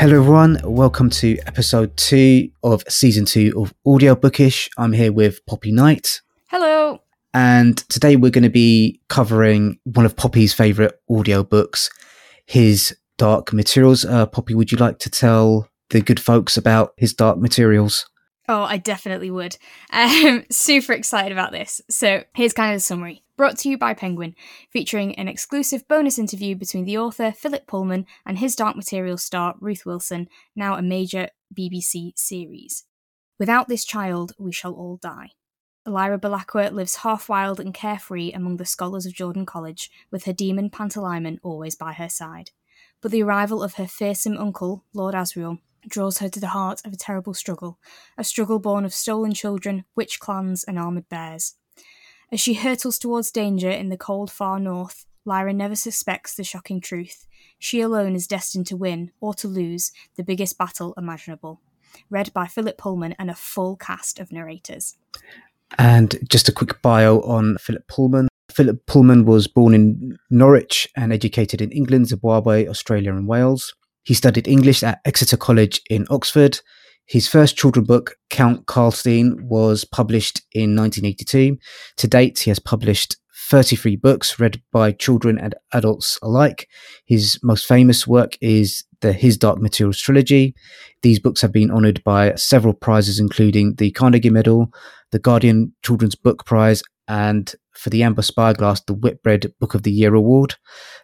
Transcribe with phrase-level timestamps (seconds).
[0.00, 0.60] Hello, everyone.
[0.62, 4.68] Welcome to episode two of season two of Audio Bookish.
[4.78, 6.20] I'm here with Poppy Knight.
[6.50, 7.02] Hello.
[7.34, 11.90] And today we're going to be covering one of Poppy's favorite audio books,
[12.46, 14.04] His Dark Materials.
[14.04, 18.06] Uh, Poppy, would you like to tell the good folks about His Dark Materials?
[18.48, 19.58] Oh, I definitely would.
[19.92, 21.82] Um, super excited about this.
[21.90, 23.22] So here's kind of the summary.
[23.36, 24.34] Brought to you by Penguin,
[24.70, 29.54] featuring an exclusive bonus interview between the author Philip Pullman and his Dark Materials star
[29.60, 32.84] Ruth Wilson, now a major BBC series.
[33.38, 35.30] Without this child, we shall all die.
[35.86, 40.32] Lyra Belacqua lives half wild and carefree among the scholars of Jordan College, with her
[40.32, 42.50] demon Pantalaimon always by her side.
[43.00, 46.92] But the arrival of her fearsome uncle, Lord Asriel, draws her to the heart of
[46.92, 47.78] a terrible struggle,
[48.16, 51.54] a struggle born of stolen children, witch clans, and armoured bears.
[52.32, 56.80] As she hurtles towards danger in the cold far north, Lyra never suspects the shocking
[56.80, 57.26] truth.
[57.58, 61.60] She alone is destined to win, or to lose, the biggest battle imaginable.
[62.10, 64.96] Read by Philip Pullman and a full cast of narrators.
[65.78, 68.28] And just a quick bio on Philip Pullman.
[68.50, 73.74] Philip Pullman was born in Norwich and educated in England, Zimbabwe, Australia, and Wales.
[74.08, 76.60] He studied English at Exeter College in Oxford.
[77.04, 81.58] His first children book, Count Karlstein, was published in 1982.
[81.98, 83.18] To date, he has published
[83.50, 86.70] 33 books read by children and adults alike.
[87.04, 90.54] His most famous work is the His Dark Materials trilogy.
[91.02, 94.72] These books have been honoured by several prizes, including the Carnegie Medal,
[95.12, 99.92] the Guardian Children's Book Prize, and for the Amber Spyglass, the Whitbread Book of the
[99.92, 100.54] Year Award.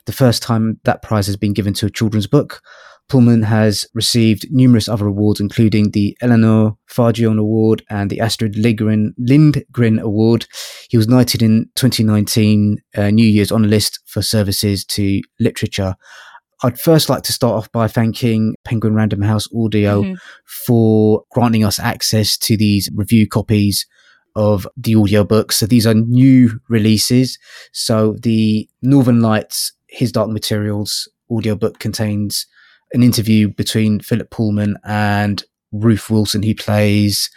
[0.07, 2.63] The first time that prize has been given to a children's book.
[3.09, 9.15] Pullman has received numerous other awards, including the Eleanor Farjeon Award and the Astrid Lindgren,
[9.19, 10.47] Lindgren Award.
[10.89, 15.97] He was knighted in 2019 uh, New Year's on a list for services to literature.
[16.63, 20.15] I'd first like to start off by thanking Penguin Random House Audio mm-hmm.
[20.67, 23.87] for granting us access to these review copies
[24.35, 25.53] of the audiobooks.
[25.53, 27.39] So these are new releases.
[27.73, 32.47] So the Northern Lights, His Dark Materials audiobook contains
[32.95, 37.29] an interview between Philip Pullman and Ruth Wilson, who plays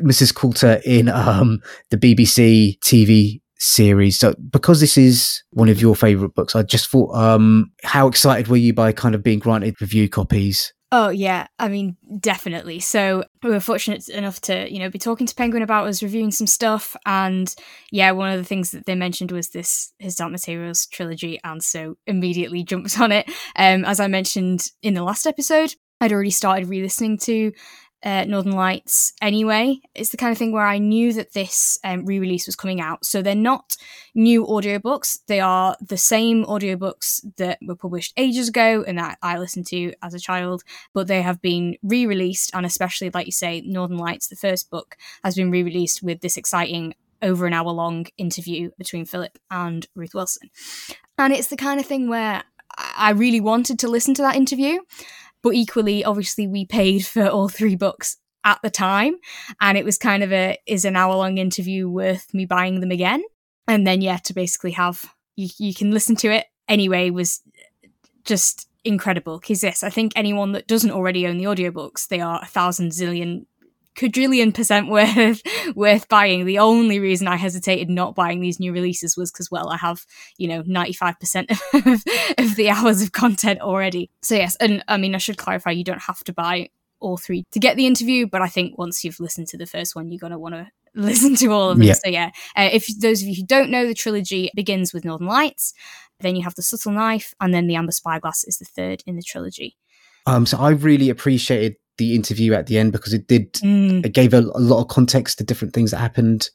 [0.00, 0.34] Mrs.
[0.34, 1.60] Coulter in um,
[1.90, 4.18] the BBC TV series.
[4.18, 8.48] So, because this is one of your favorite books, I just thought, um, how excited
[8.48, 10.72] were you by kind of being granted review copies?
[10.92, 12.80] Oh yeah, I mean definitely.
[12.80, 16.32] So we were fortunate enough to, you know, be talking to Penguin about us reviewing
[16.32, 17.54] some stuff, and
[17.92, 21.62] yeah, one of the things that they mentioned was this his Dark Materials trilogy, and
[21.62, 23.30] so immediately jumped on it.
[23.54, 27.52] Um, as I mentioned in the last episode, I'd already started re-listening to
[28.02, 29.80] uh, Northern Lights anyway.
[29.94, 32.80] It's the kind of thing where I knew that this um, re release was coming
[32.80, 33.04] out.
[33.04, 33.76] So they're not
[34.14, 39.38] new audiobooks, they are the same audiobooks that were published ages ago and that I
[39.38, 40.62] listened to as a child,
[40.94, 42.50] but they have been re released.
[42.54, 46.20] And especially, like you say, Northern Lights, the first book, has been re released with
[46.20, 50.50] this exciting over an hour long interview between Philip and Ruth Wilson.
[51.18, 52.42] And it's the kind of thing where
[52.78, 54.78] I really wanted to listen to that interview.
[55.42, 59.16] But equally, obviously, we paid for all three books at the time.
[59.60, 62.90] And it was kind of a is an hour long interview worth me buying them
[62.90, 63.22] again?
[63.66, 65.04] And then, yeah, to basically have
[65.36, 67.40] you, you can listen to it anyway was
[68.24, 69.38] just incredible.
[69.38, 72.90] Because, yes, I think anyone that doesn't already own the audiobooks, they are a thousand
[72.90, 73.46] zillion
[73.96, 75.42] quadrillion percent worth
[75.74, 76.44] worth buying.
[76.44, 80.04] The only reason I hesitated not buying these new releases was because, well, I have
[80.38, 84.10] you know ninety five percent of the hours of content already.
[84.22, 86.70] So yes, and I mean I should clarify, you don't have to buy
[87.00, 89.96] all three to get the interview, but I think once you've listened to the first
[89.96, 91.86] one, you're gonna want to listen to all of them.
[91.86, 91.94] Yeah.
[91.94, 95.28] So yeah, uh, if those of you who don't know, the trilogy begins with Northern
[95.28, 95.72] Lights,
[96.20, 99.16] then you have the Subtle Knife, and then the Amber Spyglass is the third in
[99.16, 99.76] the trilogy.
[100.26, 104.04] Um, so I really appreciated the interview at the end because it did mm.
[104.04, 106.48] it gave a, a, lot of context to different things that happened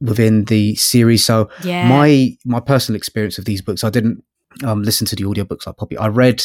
[0.00, 1.24] within the series.
[1.24, 1.88] So yeah.
[1.88, 4.22] my my personal experience of these books, I didn't
[4.64, 5.96] um, listen to the audiobooks like Poppy.
[5.96, 6.44] I read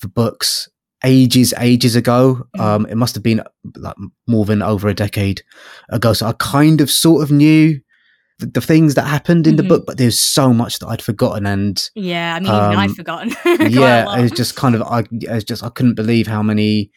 [0.00, 0.68] the books
[1.04, 2.46] ages ages ago.
[2.56, 2.60] Mm.
[2.60, 3.42] Um, it must have been
[3.76, 5.42] like more than over a decade
[5.90, 6.12] ago.
[6.12, 7.80] So I kind of sort of knew
[8.38, 9.62] the, the things that happened in mm-hmm.
[9.62, 11.46] the book, but there's so much that I'd forgotten.
[11.46, 13.30] And yeah, I mean, um, I've forgotten.
[13.70, 16.90] yeah, it was just kind of I, it's just I couldn't believe how many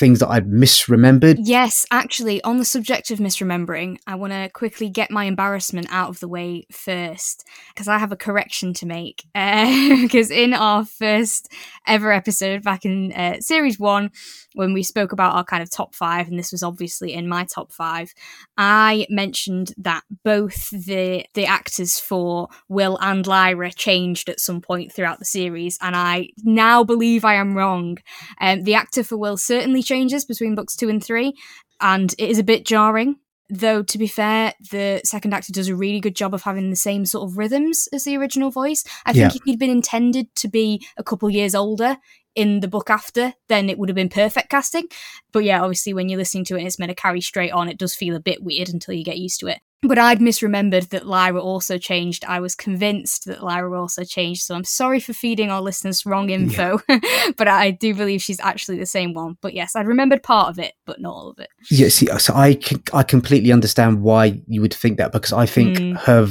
[0.00, 1.36] things that I'd misremembered.
[1.38, 6.08] Yes, actually, on the subject of misremembering, I want to quickly get my embarrassment out
[6.08, 9.24] of the way first because I have a correction to make.
[10.00, 11.52] Because uh, in our first
[11.86, 14.10] ever episode back in uh, series one,
[14.54, 17.44] when we spoke about our kind of top five, and this was obviously in my
[17.44, 18.12] top five,
[18.56, 24.92] I mentioned that both the the actors for Will and Lyra changed at some point
[24.92, 27.98] throughout the series, and I now believe I am wrong.
[28.40, 31.34] Um, the actor for Will certainly changes between books two and three,
[31.80, 33.16] and it is a bit jarring.
[33.52, 36.76] Though, to be fair, the second actor does a really good job of having the
[36.76, 38.84] same sort of rhythms as the original voice.
[39.04, 39.36] I think yeah.
[39.36, 41.96] if he'd been intended to be a couple years older,
[42.34, 44.84] in the book after, then it would have been perfect casting.
[45.32, 47.68] But yeah, obviously, when you're listening to it and it's meant to carry straight on,
[47.68, 49.60] it does feel a bit weird until you get used to it.
[49.82, 52.26] But I'd misremembered that Lyra also changed.
[52.26, 54.42] I was convinced that Lyra also changed.
[54.42, 57.00] So I'm sorry for feeding our listeners wrong info, yeah.
[57.38, 59.38] but I do believe she's actually the same one.
[59.40, 61.48] But yes, I'd remembered part of it, but not all of it.
[61.70, 62.58] Yeah, see, so I,
[62.92, 65.96] I completely understand why you would think that because I think mm.
[66.00, 66.28] her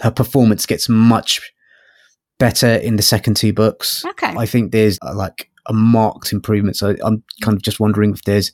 [0.00, 1.52] her performance gets much
[2.40, 4.04] better in the second two books.
[4.04, 4.34] Okay.
[4.36, 6.76] I think there's uh, like a marked improvement.
[6.76, 8.50] So I'm kind of just wondering if there's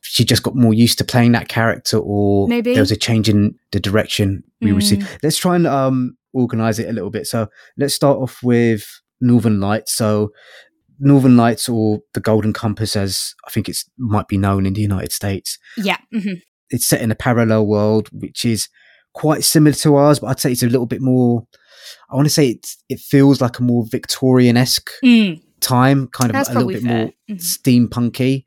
[0.00, 3.28] she just got more used to playing that character, or maybe there was a change
[3.28, 4.76] in the direction we mm.
[4.76, 5.06] received.
[5.22, 7.26] Let's try and um, organize it a little bit.
[7.26, 8.86] So let's start off with
[9.20, 9.92] Northern Lights.
[9.92, 10.30] So
[10.98, 14.80] Northern Lights, or the Golden Compass, as I think it's might be known in the
[14.80, 15.58] United States.
[15.76, 15.98] Yeah.
[16.14, 16.34] Mm-hmm.
[16.70, 18.68] It's set in a parallel world, which is
[19.14, 21.46] quite similar to ours, but I'd say it's a little bit more
[22.10, 25.42] I want to say it, it feels like a more Victorian esque mm.
[25.60, 26.96] time, kind of That's a little bit fair.
[26.96, 27.34] more mm-hmm.
[27.34, 28.44] steampunky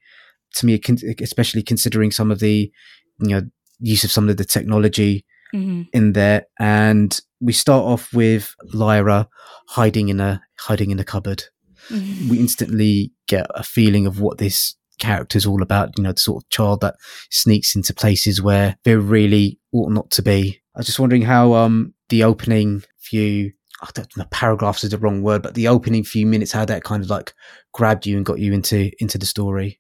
[0.56, 0.80] to me,
[1.22, 2.72] especially considering some of the
[3.20, 3.42] you know
[3.80, 5.84] use of some of the technology mm-hmm.
[5.94, 6.46] in there.
[6.60, 9.28] And we start off with Lyra
[9.70, 11.44] hiding in a hiding in a cupboard.
[11.90, 12.30] Mm-hmm.
[12.30, 15.98] We instantly get a feeling of what this character is all about.
[15.98, 16.96] You know, the sort of child that
[17.30, 20.62] sneaks into places where they really ought not to be.
[20.76, 23.52] I was just wondering how um the opening few
[23.82, 26.84] I don't know paragraphs is the wrong word, but the opening few minutes how that
[26.84, 27.34] kind of like
[27.74, 29.80] grabbed you and got you into into the story.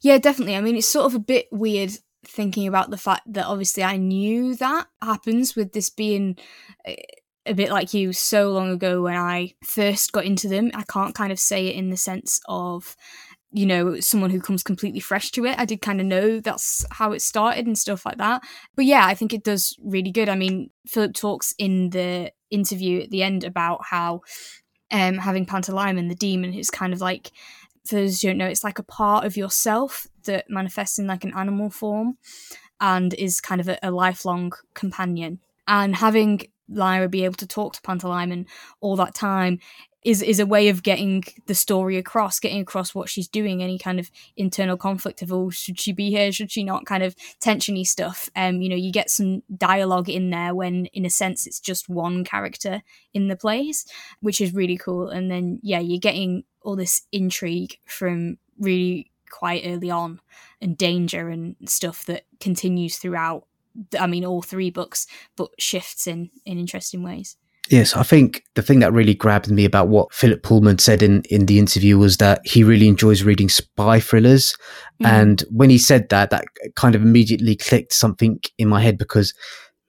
[0.00, 0.56] Yeah, definitely.
[0.56, 1.92] I mean, it's sort of a bit weird
[2.26, 6.36] thinking about the fact that obviously I knew that happens with this being
[6.84, 6.96] eh,
[7.46, 10.72] a bit like you so long ago when I first got into them.
[10.74, 12.96] I can't kind of say it in the sense of
[13.50, 15.58] you know, someone who comes completely fresh to it.
[15.58, 18.42] I did kind of know that's how it started and stuff like that.
[18.76, 20.28] But yeah, I think it does really good.
[20.28, 24.22] I mean, Philip talks in the interview at the end about how
[24.90, 27.30] um, having Pantalaimon, the demon, is kind of like,
[27.86, 31.24] for those who don't know, it's like a part of yourself that manifests in like
[31.24, 32.18] an animal form
[32.80, 35.40] and is kind of a, a lifelong companion.
[35.66, 38.46] And having Lyra be able to talk to Pantalaimon
[38.80, 39.58] all that time
[40.02, 43.78] is is a way of getting the story across, getting across what she's doing, any
[43.78, 47.16] kind of internal conflict of oh, should she be here, should she not, kind of
[47.40, 48.30] tensiony stuff.
[48.36, 51.88] Um, you know, you get some dialogue in there when, in a sense, it's just
[51.88, 53.86] one character in the plays,
[54.20, 55.08] which is really cool.
[55.08, 60.20] And then yeah, you're getting all this intrigue from really quite early on,
[60.60, 63.46] and danger and stuff that continues throughout.
[63.98, 65.06] I mean, all three books,
[65.36, 67.36] but shifts in in interesting ways.
[67.70, 71.22] Yes, I think the thing that really grabbed me about what Philip Pullman said in,
[71.28, 74.56] in the interview was that he really enjoys reading spy thrillers.
[75.02, 75.06] Mm.
[75.06, 79.34] And when he said that, that kind of immediately clicked something in my head because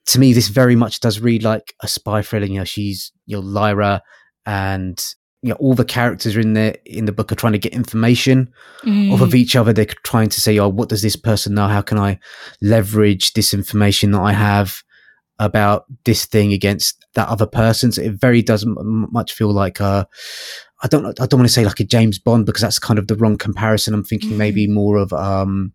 [0.06, 2.46] to me, this very much does read like a spy thriller.
[2.46, 4.02] You know, she's, your know, Lyra
[4.44, 5.02] and,
[5.42, 8.52] you know, all the characters in the, in the book are trying to get information
[8.82, 9.10] mm.
[9.10, 9.72] off of each other.
[9.72, 11.66] They're trying to say, oh, what does this person know?
[11.66, 12.18] How can I
[12.60, 14.82] leverage this information that I have?
[15.40, 17.90] About this thing against that other person.
[17.90, 18.76] So it very doesn't
[19.10, 20.04] much feel like uh,
[20.82, 23.08] I don't I don't want to say like a James Bond because that's kind of
[23.08, 23.94] the wrong comparison.
[23.94, 24.38] I'm thinking mm-hmm.
[24.38, 25.72] maybe more of um,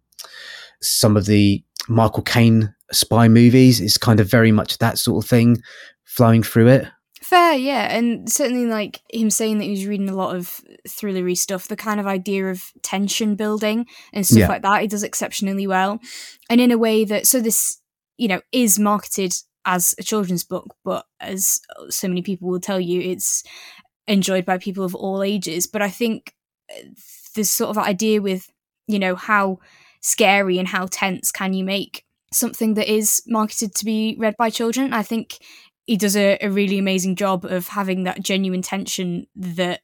[0.81, 3.81] some of the Michael Caine spy movies.
[3.81, 5.57] It's kind of very much that sort of thing
[6.05, 6.87] flowing through it.
[7.21, 11.35] Fair, yeah, and certainly like him saying that he was reading a lot of thrillery
[11.35, 14.47] stuff, the kind of idea of tension building and stuff yeah.
[14.47, 15.99] like that, he does exceptionally well,
[16.51, 17.81] and in a way that so this
[18.17, 19.33] you know is marketed
[19.65, 23.43] as a children's book, but as so many people will tell you, it's
[24.07, 25.67] enjoyed by people of all ages.
[25.67, 26.33] But I think
[26.71, 26.89] uh,
[27.35, 28.49] this sort of idea with,
[28.87, 29.59] you know, how
[30.01, 34.49] scary and how tense can you make something that is marketed to be read by
[34.49, 34.93] children?
[34.93, 35.39] I think
[35.85, 39.81] he does a, a really amazing job of having that genuine tension that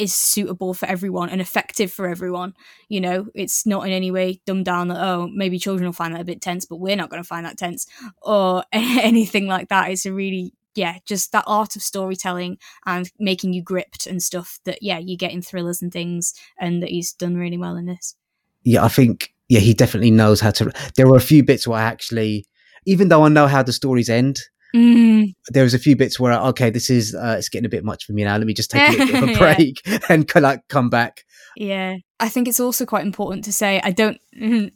[0.00, 2.54] is suitable for everyone and effective for everyone.
[2.88, 6.14] You know, it's not in any way dumbed down that, oh, maybe children will find
[6.14, 7.86] that a bit tense, but we're not going to find that tense
[8.22, 9.90] or anything like that.
[9.90, 14.58] It's a really, yeah, just that art of storytelling and making you gripped and stuff
[14.64, 17.86] that, yeah, you get in thrillers and things and that he's done really well in
[17.86, 18.16] this.
[18.64, 20.72] yeah, I think yeah, he definitely knows how to.
[20.96, 22.46] There were a few bits where I actually,
[22.86, 24.40] even though I know how the stories end,
[24.74, 27.84] Mm, there was a few bits where okay, this is uh, it's getting a bit
[27.84, 28.36] much for me now.
[28.36, 29.54] Let me just take a little bit of a Yeah.
[29.54, 31.24] break and kind of come back.
[31.56, 34.18] yeah, I think it's also quite important to say I don't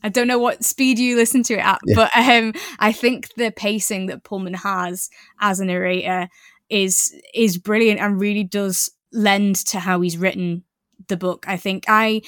[0.03, 1.95] I don't know what speed you listen to it at, Yeah.
[1.97, 5.09] but um, I think the pacing that Pullman has
[5.41, 6.29] as a narrator
[6.69, 10.65] is is brilliant and really does lend to how he's written
[11.09, 11.45] the book.
[11.47, 12.23] I think I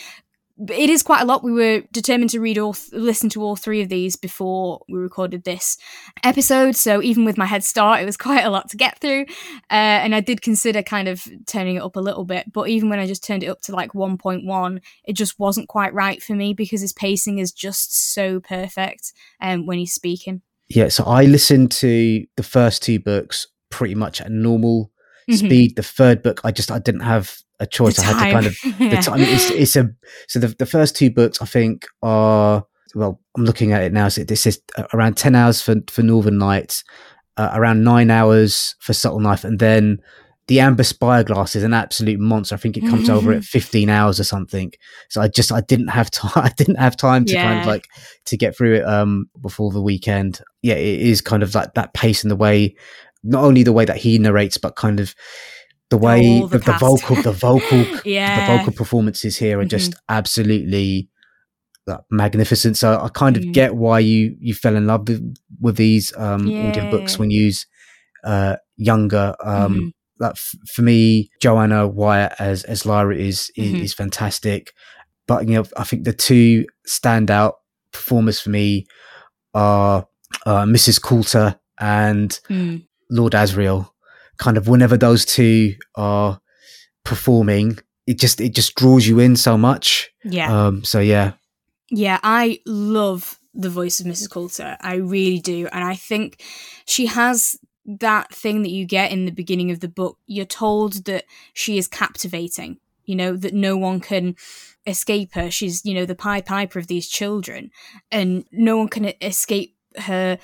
[0.59, 1.45] it is quite a lot.
[1.45, 4.99] We were determined to read all, th- listen to all three of these before we
[4.99, 5.77] recorded this
[6.25, 6.77] episode.
[6.77, 9.27] So even with my head start, it was quite a lot to get through.
[9.71, 12.53] Uh, and I did consider kind of turning it up a little bit.
[12.53, 15.93] But even when I just turned it up to like 1.1, it just wasn't quite
[15.93, 20.43] right for me because his pacing is just so perfect um, when he's speaking.
[20.69, 24.91] Yeah, so I listened to the first two books pretty much at normal
[25.29, 25.39] Mhm.
[25.39, 25.77] speed.
[25.77, 27.97] The third book, I just I didn't have a choice.
[27.97, 29.01] The I had to kind of the Yeah.
[29.01, 29.21] time.
[29.23, 29.91] It's, it's a
[30.29, 33.21] so the the first two books I think are well.
[33.37, 34.09] I'm looking at it now.
[34.09, 34.61] So this is
[34.95, 36.85] around ten hours for for Northern Lights,
[37.37, 39.99] uh, around nine hours for Subtle Knife, and then
[40.49, 42.55] the Amber Spyglass is an absolute monster.
[42.55, 44.71] I think it comes over at 15 hours or something.
[45.09, 46.31] So I just I didn't have time.
[46.37, 47.89] I didn't have time to kind of like
[48.27, 50.41] to get through it um before the weekend.
[50.63, 52.77] Yeah, it is kind of like that pace and the way,
[53.25, 55.15] not only the way that he narrates, but kind of
[55.91, 58.41] the way All the, the the vocal the vocal yeah.
[58.47, 60.17] the vocal performances here are just Mm-hmm.
[60.17, 61.09] absolutely
[61.87, 62.77] like, magnificent.
[62.77, 63.53] So I kind of Mm.
[63.53, 65.23] get why you you fell in love with,
[65.61, 67.67] with these um audio books when you was
[68.25, 69.35] uh younger.
[69.45, 69.91] Um Mhm.
[70.19, 73.83] like f- for me, Joanna Wyatt as as Lyra is is, Mhm.
[73.85, 74.73] is fantastic.
[75.29, 77.53] But you know, I think the two standout
[77.93, 78.87] performers for me
[79.55, 80.07] are
[80.45, 81.01] uh, Mrs.
[81.01, 82.87] Coulter and Mm.
[83.11, 83.89] Lord Asriel.
[84.39, 86.41] Kind of whenever those two are
[87.05, 90.11] performing, it just it just draws you in so much.
[90.25, 90.67] Yeah.
[90.67, 91.33] Um, so yeah,
[91.91, 94.31] Yeah, I love the voice of Mrs.
[94.31, 94.77] Coulter.
[94.81, 95.67] I really do.
[95.73, 96.43] And I think
[96.85, 100.19] she has that thing that you get in the beginning of the book.
[100.27, 101.25] You're told that
[101.55, 104.35] she is captivating, you know, that no one can
[104.87, 105.51] escape her.
[105.51, 107.71] She's, you know, the Pied Piper of these children,
[108.11, 110.39] and no one can escape her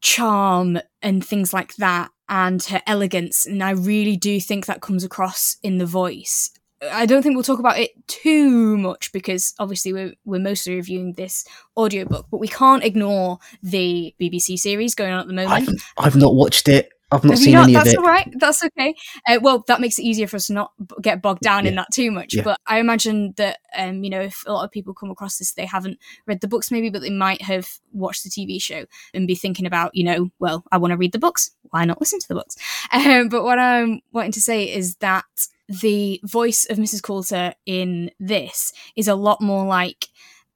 [0.00, 3.46] charm and things like that and her elegance.
[3.46, 6.50] And I really do think that comes across in the voice.
[6.92, 11.14] I don't think we'll talk about it too much because obviously we're we're mostly reviewing
[11.14, 11.44] this
[11.76, 15.68] audiobook, but we can't ignore the BBC series going on at the moment.
[15.96, 16.92] I've I've not watched it.
[17.10, 17.64] I've not Have seen not?
[17.64, 17.98] any That's of it.
[17.98, 18.32] all right.
[18.38, 18.94] That's okay.
[19.26, 21.74] Uh, well, that makes it easier for us to not b- get bogged down in
[21.76, 22.34] that too much.
[22.34, 22.42] Yeah.
[22.42, 25.52] But I imagine that, um, you know, if a lot of people come across this,
[25.52, 28.84] they haven't read the books maybe, but they might have watched the TV show
[29.14, 31.50] and be thinking about, you know, well, I want to read the books.
[31.70, 32.56] Why not listen to the books?
[32.92, 35.24] Um, but what I'm wanting to say is that
[35.68, 37.02] the voice of Mrs.
[37.02, 40.08] Coulter in this is a lot more like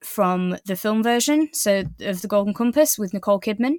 [0.03, 3.75] from the film version, so of the Golden Compass with Nicole Kidman.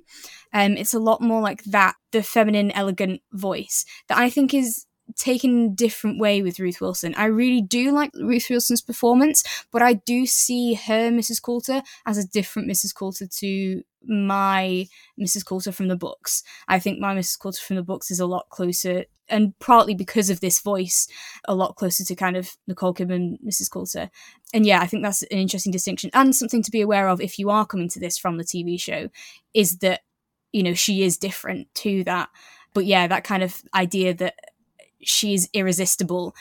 [0.52, 4.86] Um, it's a lot more like that, the feminine, elegant voice that I think is
[5.16, 7.14] taken a different way with Ruth Wilson.
[7.16, 11.42] I really do like Ruth Wilson's performance, but I do see her Mrs.
[11.42, 12.94] Coulter as a different Mrs.
[12.94, 14.86] Coulter to my
[15.20, 15.44] Mrs.
[15.44, 16.42] Coulter from the books.
[16.68, 17.38] I think my Mrs.
[17.38, 21.08] Coulter from the books is a lot closer, and partly because of this voice,
[21.46, 23.70] a lot closer to kind of Nicole Kidman, Mrs.
[23.70, 24.10] Coulter.
[24.52, 27.38] And yeah, I think that's an interesting distinction and something to be aware of if
[27.38, 29.08] you are coming to this from the TV show,
[29.54, 30.02] is that
[30.52, 32.28] you know she is different to that.
[32.74, 34.34] But yeah, that kind of idea that
[35.06, 36.34] she is irresistible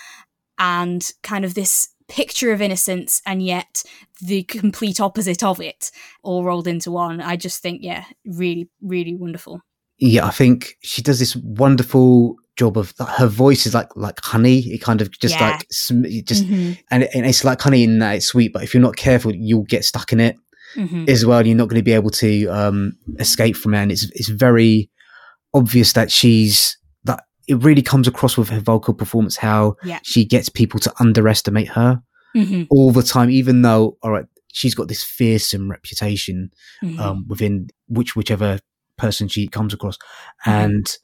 [0.59, 3.83] and kind of this picture of innocence and yet
[4.21, 5.91] the complete opposite of it
[6.21, 7.21] all rolled into one.
[7.21, 9.61] I just think, yeah, really, really wonderful.
[9.97, 14.59] Yeah, I think she does this wonderful job of her voice is like like honey.
[14.59, 15.51] It kind of just Yeah.
[15.51, 18.81] like just Mhm, and, and it's like honey in that it's sweet, but if you're
[18.81, 20.35] not careful, you'll get stuck in it
[20.75, 21.09] mhm.
[21.09, 21.45] as well.
[21.45, 24.89] You're not going to be able to um, escape from it, and it's it's very
[25.53, 26.77] obvious that she's
[27.47, 29.99] it really comes across with her vocal performance how Yeah.
[30.03, 32.01] she gets people to underestimate her
[32.35, 36.51] Mhm, all the time, even though all right, she's got this fearsome reputation
[36.83, 36.99] mhm.
[36.99, 38.59] um, within which whichever
[38.97, 39.97] person she comes across,
[40.45, 40.51] Mhm.
[40.53, 40.97] and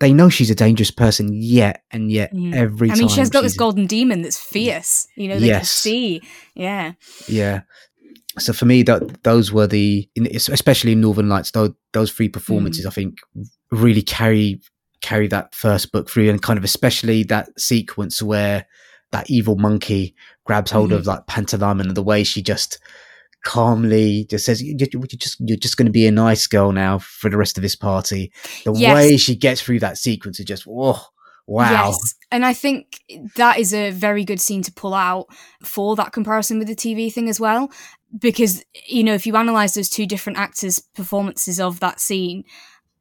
[0.00, 1.28] they know she's a dangerous person.
[1.32, 2.54] Yet and yet, Mhm.
[2.54, 5.06] every I mean, she has got this golden demon that's fierce.
[5.16, 5.58] You know, they Yes.
[5.60, 6.22] can see.
[6.54, 6.92] Yeah.
[7.28, 7.62] Yeah.
[8.38, 10.08] So for me, that those were the,
[10.48, 12.88] especially in Northern Lights, those those three performances, Mm.
[12.88, 13.18] I think,
[13.70, 14.60] really carry
[15.00, 18.66] carry that first book through, and kind of especially that sequence where
[19.12, 20.98] that evil monkey grabs hold Mm-hmm.
[21.00, 22.78] of like Pantalaimon and the way she just
[23.44, 26.72] calmly just says, "You- you- "You're just you're just going to be a nice girl
[26.72, 28.32] now for the rest of this party."
[28.64, 28.94] The Yes.
[28.94, 31.00] way she gets through that sequence is just, oh,
[31.46, 31.88] wow.
[31.90, 32.14] Yes.
[32.32, 33.00] And I think
[33.36, 35.26] that is a very good scene to pull out
[35.62, 37.70] for that comparison with the TV thing as well.
[38.18, 42.44] Because, you know, if you analyze those two different actors' performances of that scene,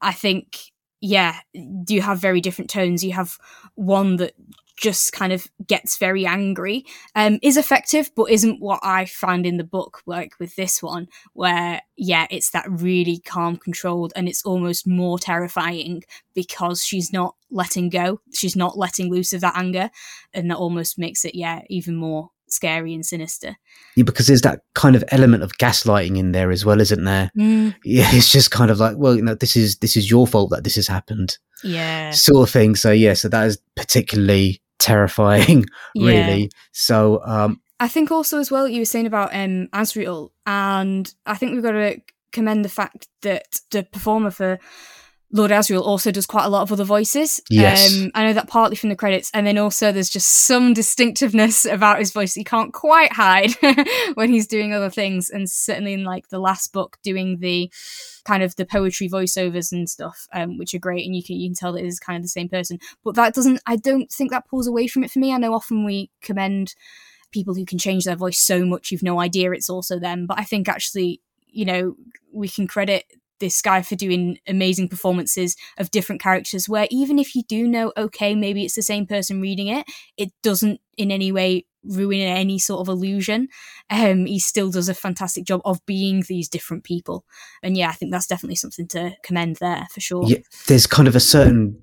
[0.02, 0.58] I think,
[1.06, 3.04] yeah, you have very different tones.
[3.04, 3.38] You have
[3.76, 4.34] one that
[4.78, 6.84] just kind of gets very angry
[7.16, 11.08] um is effective but isn't what i find in the book like with this one
[11.32, 17.36] where yeah it's that really calm controlled and it's almost more terrifying because she's not
[17.50, 19.90] letting go she's not letting loose of that anger
[20.34, 23.56] and that almost makes it yeah even more scary and sinister
[23.96, 27.32] yeah because there's that kind of element of gaslighting in there as well isn't there
[27.38, 27.74] mm.
[27.84, 30.50] yeah it's just kind of like well you know this is this is your fault
[30.52, 35.66] that this has happened yeah sort of thing so yeah so that is particularly terrifying,
[35.96, 36.44] really.
[36.44, 36.48] Yeah.
[36.72, 41.36] So, um, I think also as well, you were saying about um, Asriel, and I
[41.36, 42.00] think we've got to
[42.32, 44.60] commend the fact that the performer for
[45.36, 47.42] Lord Asriel also does quite a lot of other voices.
[47.50, 47.94] Yes.
[47.94, 51.66] Um, I know that partly from the credits, and then also there's just some distinctiveness
[51.66, 53.52] about his voice he can't quite hide
[54.14, 57.70] when he's doing other things, and certainly in like the last book, doing the
[58.24, 61.50] kind of the poetry voiceovers and stuff, um, which are great, and you can you
[61.50, 62.80] can tell that it is kind of the same person.
[63.04, 65.34] But that doesn't, I don't think that pulls away from it for me.
[65.34, 66.76] I know often we commend
[67.32, 70.40] people who can change their voice so much you've no idea it's also them, but
[70.40, 71.98] I think actually, you know,
[72.32, 73.04] we can credit
[73.40, 77.92] this guy for doing amazing performances of different characters where even if you do know
[77.98, 79.86] okay maybe it's the same person reading it
[80.18, 83.48] it doesn't in any way ruin any sort of illusion.
[83.90, 87.26] Um he still does a fantastic job of being these different people.
[87.62, 90.24] And yeah i think that's definitely something to commend there for sure.
[90.26, 91.82] Yeah there's kind of a certain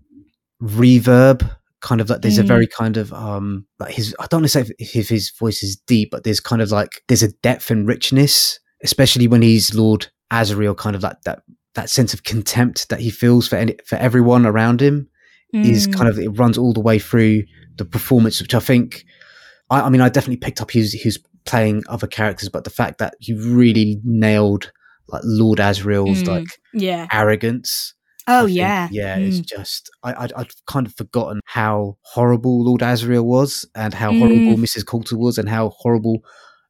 [0.62, 1.48] reverb
[1.80, 2.44] kind of like there's mm.
[2.44, 5.30] a very kind of um like his i don't want to say if, if his
[5.32, 9.42] voice is deep but there's kind of like there's a depth and richness especially when
[9.42, 11.42] he's lord Asriel kind of like that
[11.74, 15.08] that sense of contempt that he feels for any, for everyone around him
[15.54, 15.64] mm.
[15.64, 17.44] is kind of it runs all the way through
[17.76, 19.04] the performance, which I think
[19.70, 22.98] I, I mean I definitely picked up he was playing other characters, but the fact
[22.98, 24.72] that he really nailed
[25.08, 26.28] like Lord Asriel's mm.
[26.28, 27.94] like yeah arrogance.
[28.28, 29.18] Oh yeah, yeah.
[29.18, 29.28] Mm.
[29.28, 34.12] It's just I I'd, I'd, kind of forgotten how horrible Lord Asriel was, and how
[34.12, 34.82] horrible Mrs.
[34.82, 34.86] Mm.
[34.86, 36.22] Coulter was, and how horrible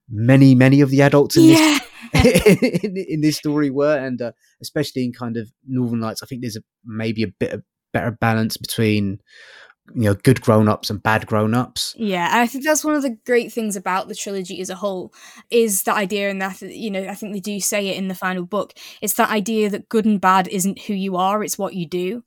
[0.08, 1.78] many many of the adults in yeah.
[2.12, 2.42] this
[2.84, 6.42] in, in, this story were and uh, especially in kind of northern lights i think
[6.42, 9.20] there's a, maybe a bit of better balance between
[9.94, 13.16] you know good grown-ups and bad grown-ups yeah and i think that's one of the
[13.26, 15.12] great things about the trilogy as a whole
[15.50, 18.14] is that idea and that you know i think they do say it in the
[18.14, 21.74] final book it's that idea that good and bad isn't who you are it's what
[21.74, 22.22] you do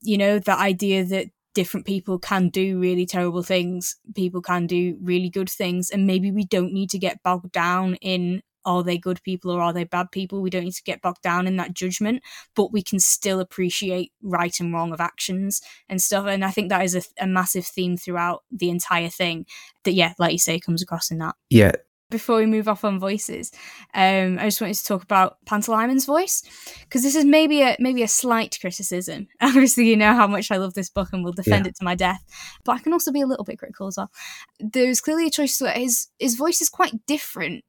[0.00, 3.96] you know that idea that different people can do really terrible things.
[4.14, 5.90] People can do really good things.
[5.90, 9.60] And maybe we don't need to get bogged down in are they good people or
[9.60, 10.40] are they bad people?
[10.40, 12.22] We don't need to get bogged down in that judgment,
[12.54, 16.26] but we can still appreciate right and wrong of actions and stuff.
[16.26, 19.46] And I think that is a, a massive theme throughout the entire thing
[19.84, 21.34] that, yeah, like you say, comes across in that.
[21.50, 21.72] Yeah,
[22.12, 23.50] before we move off on voices,
[23.94, 26.42] um, I just wanted to talk about Pantalaimon voice
[26.82, 29.26] because this is maybe a maybe a slight criticism.
[29.40, 31.70] Obviously, you know how much I love this book and will defend yeah.
[31.70, 32.22] it to my death,
[32.64, 34.12] but I can also be a little bit critical as well.
[34.60, 37.64] There's clearly a choice where his his voice is quite different.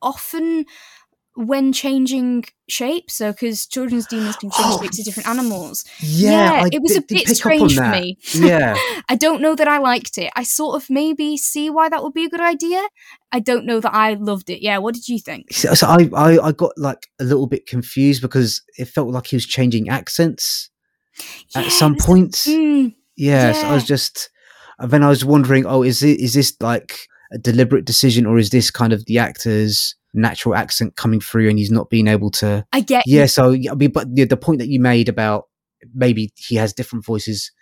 [0.00, 0.64] Often
[1.34, 3.10] when changing shape.
[3.10, 5.84] So, because children's demons can change oh, shape to different animals.
[6.00, 8.18] Yeah, yeah it was a bit strange for me.
[8.34, 8.76] Yeah.
[9.08, 10.30] I don't know that I liked it.
[10.36, 12.86] I sort of maybe see why that would be a good idea.
[13.32, 14.62] I don't know that I loved it.
[14.62, 15.52] Yeah, what did you think?
[15.52, 19.28] So, so I, I, I got like a little bit confused because it felt like
[19.28, 20.70] he was changing accents
[21.54, 22.46] yeah, at some points.
[22.46, 23.52] Mm, yeah, yeah.
[23.52, 24.30] So I was just,
[24.80, 26.98] then I was wondering, oh, is it is this like
[27.32, 29.94] a deliberate decision or is this kind of the actors?
[30.12, 33.28] Natural accent coming through and he's not being able to I get yeah you.
[33.28, 35.44] so I mean but the, the point that you made about
[35.94, 37.52] maybe he has different voices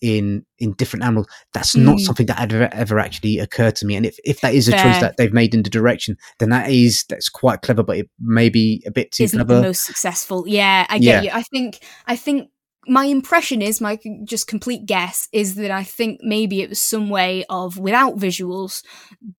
[0.00, 1.82] in in different animals that's mm.
[1.82, 4.72] not something that ever, ever actually occurred to me and if, if that is a
[4.72, 4.84] Fair.
[4.84, 8.08] choice that they've made in the direction then that is that's quite clever but it
[8.20, 11.22] may be a bit too Isn't clever the most successful yeah i get yeah.
[11.22, 12.50] you i think i think
[12.88, 17.10] my impression is my just complete guess is that I think maybe it was some
[17.10, 18.82] way of without visuals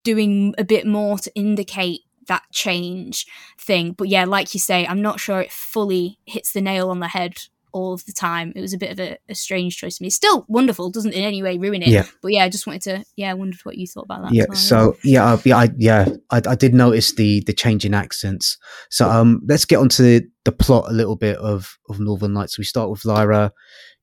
[0.04, 3.26] doing a bit more to indicate that change
[3.60, 3.92] thing.
[3.92, 7.10] But yeah, like you say, I'm not sure it fully hits the nail on the
[7.10, 7.38] head
[7.72, 8.54] all of the time.
[8.56, 10.10] It was a bit of a, a strange choice to me.
[10.10, 11.90] still wonderful, doesn't in any way ruin it.
[11.90, 12.06] Yeah.
[12.22, 14.34] But yeah, I just wanted to yeah, I wondered what you thought about that.
[14.34, 14.46] Yeah.
[14.48, 14.58] Well.
[14.58, 18.58] So yeah, uh, yeah, I, yeah, I, I, did notice the the change in accents.
[18.90, 22.58] So um, let's get onto the, the plot a little bit of of Northern Lights.
[22.58, 23.52] We start with Lyra.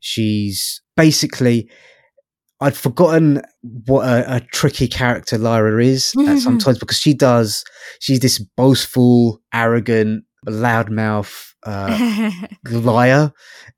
[0.00, 1.68] She's basically
[2.60, 3.42] I'd forgotten
[3.86, 6.80] what a, a tricky character Lyra is at sometimes mm-hmm.
[6.80, 7.64] because she does.
[8.00, 12.30] She's this boastful, arrogant, loudmouth uh,
[12.70, 13.32] liar.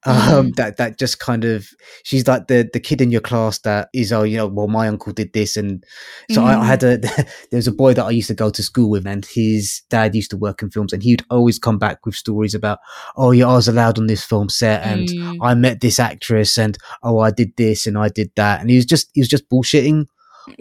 [0.05, 1.66] Um, that that just kind of
[2.05, 4.87] she's like the the kid in your class that is oh you know well my
[4.87, 5.57] uncle did this.
[5.57, 5.83] And
[6.31, 8.62] so I, I had a there was a boy that I used to go to
[8.62, 12.07] school with and his dad used to work in films and he'd always come back
[12.07, 12.79] with stories about
[13.16, 15.38] oh yeah I was allowed on this film set and Mm.
[15.42, 18.61] I met this actress and oh I did this and I did that.
[18.61, 20.07] And he was just he was just bullshitting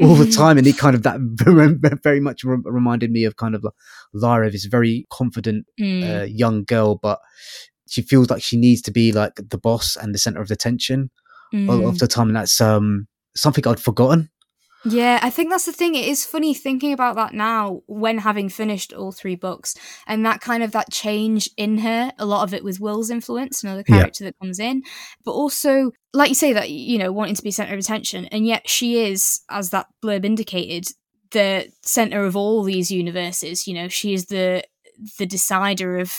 [0.02, 1.17] all the time and he kind of that
[2.04, 3.73] very much re- reminded me of kind of like
[4.13, 6.21] Lyra this very confident Mm.
[6.21, 7.19] uh, young girl but
[7.89, 11.10] she feels like she needs to be like the boss and the center of attention
[11.54, 11.88] Mm.
[11.88, 14.30] of the time and that's um something I'd forgotten
[14.89, 15.95] Yeah, I think that's the thing.
[15.95, 20.39] It is funny thinking about that now when having finished all three books and that
[20.41, 23.97] kind of that change in her, a lot of it with Will's influence, another Yeah.
[23.97, 24.84] character that comes in,
[25.26, 28.45] but also like you say that you know wanting to be center of attention and
[28.47, 30.86] yet she is as that blurb indicated
[31.32, 34.63] the center of all these universes, you know, she is the
[35.19, 36.12] the decider of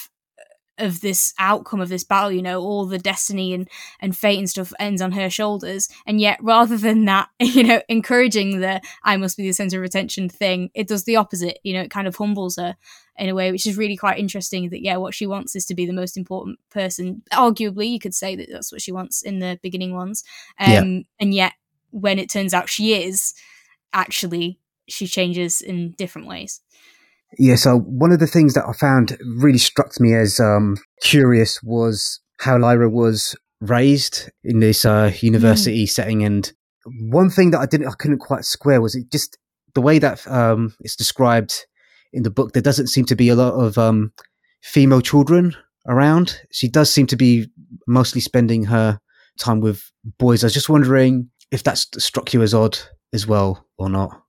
[0.78, 3.68] of this outcome of this battle you know all the destiny and
[4.00, 5.88] and fate and stuff ends on her shoulders.
[6.06, 9.84] And yet rather than that you know encouraging the i must be the center of
[9.84, 11.58] attention thing it does the opposite.
[11.62, 12.76] You know it kind of humbles her
[13.16, 15.74] in a way which is really quite interesting that yeah what she wants is to
[15.74, 17.22] be the most important person.
[17.32, 20.24] Arguably you could say that that's what she wants in the beginning ones.
[20.58, 21.00] Um Yeah.
[21.20, 21.52] and yet
[21.90, 23.34] when it turns out she is
[23.92, 26.60] actually she changes in different ways
[27.36, 31.62] Yeah, so one of the things that I found really struck me as um, curious
[31.62, 36.50] was how Lyra was raised in this uh, university setting, and
[37.10, 39.36] one thing that I didn't, I couldn't quite square was it just
[39.74, 41.66] the way that um, it's described
[42.12, 42.52] in the book.
[42.52, 44.12] There doesn't seem to be a lot of um,
[44.62, 45.54] female children
[45.86, 46.40] around.
[46.50, 47.48] She does seem to be
[47.86, 49.00] mostly spending her
[49.38, 50.42] time with boys.
[50.42, 52.78] I was just wondering if that struck you as odd
[53.12, 54.22] as well or not.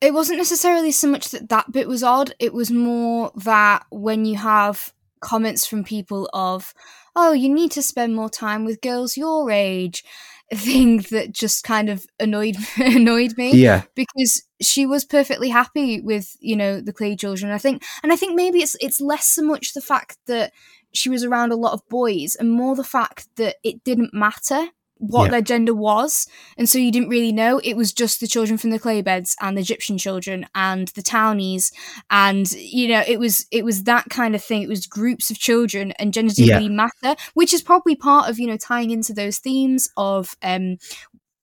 [0.00, 4.24] It wasn't necessarily so much that that bit was odd it was more that when
[4.24, 6.72] you have comments from people of
[7.14, 10.04] oh you need to spend more time with girls your age
[10.52, 16.36] thing that just kind of annoyed annoyed me Yeah, because she was perfectly happy with
[16.40, 19.42] you know the clay children i think and i think maybe it's it's less so
[19.42, 20.52] much the fact that
[20.92, 24.68] she was around a lot of boys and more the fact that it didn't matter
[25.00, 25.30] what Yeah.
[25.32, 26.26] their gender was
[26.58, 29.34] and so you didn't really know it was just the children from the clay beds
[29.40, 31.72] and the egyptian children and the townies
[32.10, 35.38] and you know it was it was that kind of thing it was groups of
[35.38, 36.56] children and gender didn't Yeah.
[36.58, 40.76] really matter which is probably part of you know tying into those themes of um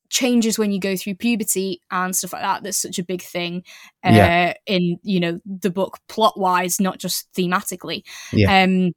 [0.10, 3.64] changes when you go through puberty and stuff like that that's such a big thing
[4.06, 4.54] uh, Yeah.
[4.66, 8.04] in you know the book plot wise not just thematically
[8.48, 8.92] um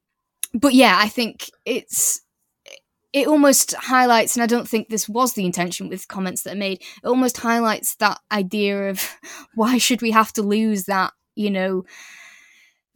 [0.54, 2.20] but yeah i think it's
[3.12, 6.58] it almost highlights and i don't think this was the intention with comments that are
[6.58, 9.02] made it almost highlights that idea of
[9.54, 11.84] why should we have to lose that you know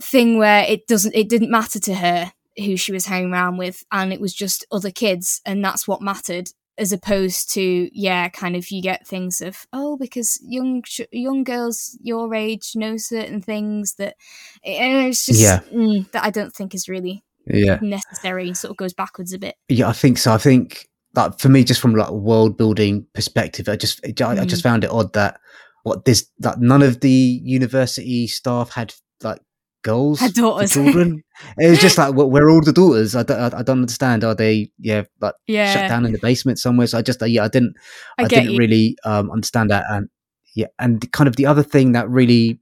[0.03, 3.85] thing where it doesn't it didn't matter to her who she was hanging around with
[3.93, 8.57] and it was just other kids and that's what mattered as opposed to yeah kind
[8.57, 13.95] of you get things of oh because young young girls your age know certain things
[13.95, 14.17] that
[14.65, 15.61] and it's just Yeah.
[15.73, 17.79] mm, that i don't think is really yeah.
[17.83, 20.33] necessary sort of goes backwards a bit Yeah, I think so.
[20.33, 24.41] I think like for me, just from like a world building perspective, I just I,
[24.41, 25.41] I just found it odd that
[25.85, 29.41] what this that none of the university staff had like
[29.85, 30.73] girls, Had daughters.
[30.73, 31.23] children.
[31.59, 33.15] it was just like, well, where are all the daughters?
[33.15, 34.25] I don't, I, I don't understand.
[34.25, 36.89] Are they yeah like yeah shut down in the basement somewhere?
[36.89, 37.77] So I just yeah, I didn't
[38.19, 39.85] i, I, didn't you really um, understand that.
[39.89, 40.09] And
[40.57, 42.59] yeah, and kind of the other thing that really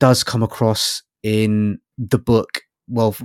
[0.00, 3.16] does come across in the book, well,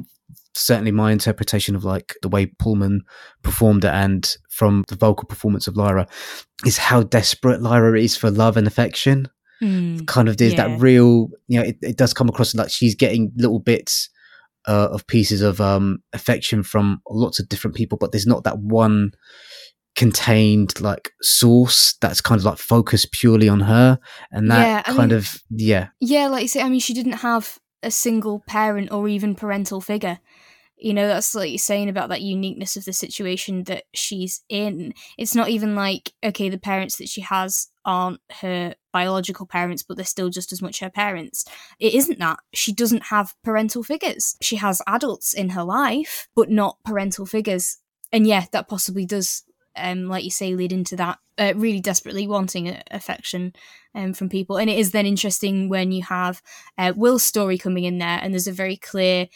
[0.55, 3.01] certainly my interpretation of like the way Pullman
[3.41, 6.07] performed it and from the vocal performance of Lyra
[6.65, 9.27] is how desperate Lyra is for love and affection.
[9.61, 10.67] Mm, Kind of there's Yeah.
[10.67, 14.09] that real, you know, it, it does come across like she's getting little bits
[14.67, 18.59] uh, of pieces of um, affection from lots of different people, but there's not that
[18.59, 19.11] one
[19.95, 23.99] contained like source that's kind of like focused purely on her
[24.31, 27.11] and that Yeah, kind mean- of yeah yeah like you say i mean she didn't
[27.21, 30.17] have a single parent or even parental figure
[30.83, 34.93] you know that's like you're saying about that uniqueness of the situation that she's in.
[35.17, 39.97] It's not even like okay the parents that she has aren't her biological parents but
[39.97, 41.45] they're still just as much her parents.
[41.79, 42.39] It isn't that.
[42.53, 44.35] She doesn't have parental figures.
[44.41, 47.77] She has adults in her life but not parental figures.
[48.11, 49.43] And yeah that possibly does
[49.75, 53.53] um like you say lead into that uh, really desperately wanting a- affection
[53.95, 54.57] um, from people.
[54.57, 56.41] And it is then interesting when you have
[56.77, 59.27] uh, will's story coming in there and there's a very clear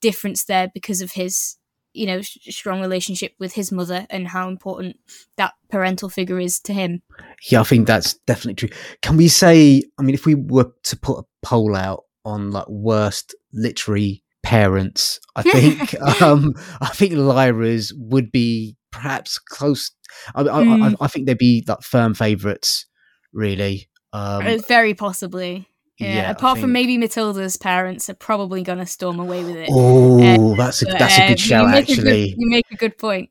[0.00, 1.56] difference there because of his
[1.92, 4.96] you know sh- strong relationship with his mother and how important
[5.36, 7.02] that parental figure is to him
[7.50, 10.96] yeah i think that's definitely true can we say i mean if we were to
[10.96, 15.20] put a poll out on like worst literary parents.
[15.36, 19.90] I think um, I think Lyra's would be perhaps close.
[20.34, 20.82] I, Mm.
[20.82, 22.86] I, I, I think they'd be like firm favourites,
[23.32, 23.88] really.
[24.12, 25.68] Um, Uh, Very possibly.
[25.98, 26.14] Yeah.
[26.14, 29.68] yeah, Apart from maybe Matilda's parents are probably going to storm away with it.
[29.72, 31.64] Oh, that's a But, that's a uh, good shout.
[31.64, 33.30] you make a good- Actually, you make a good point.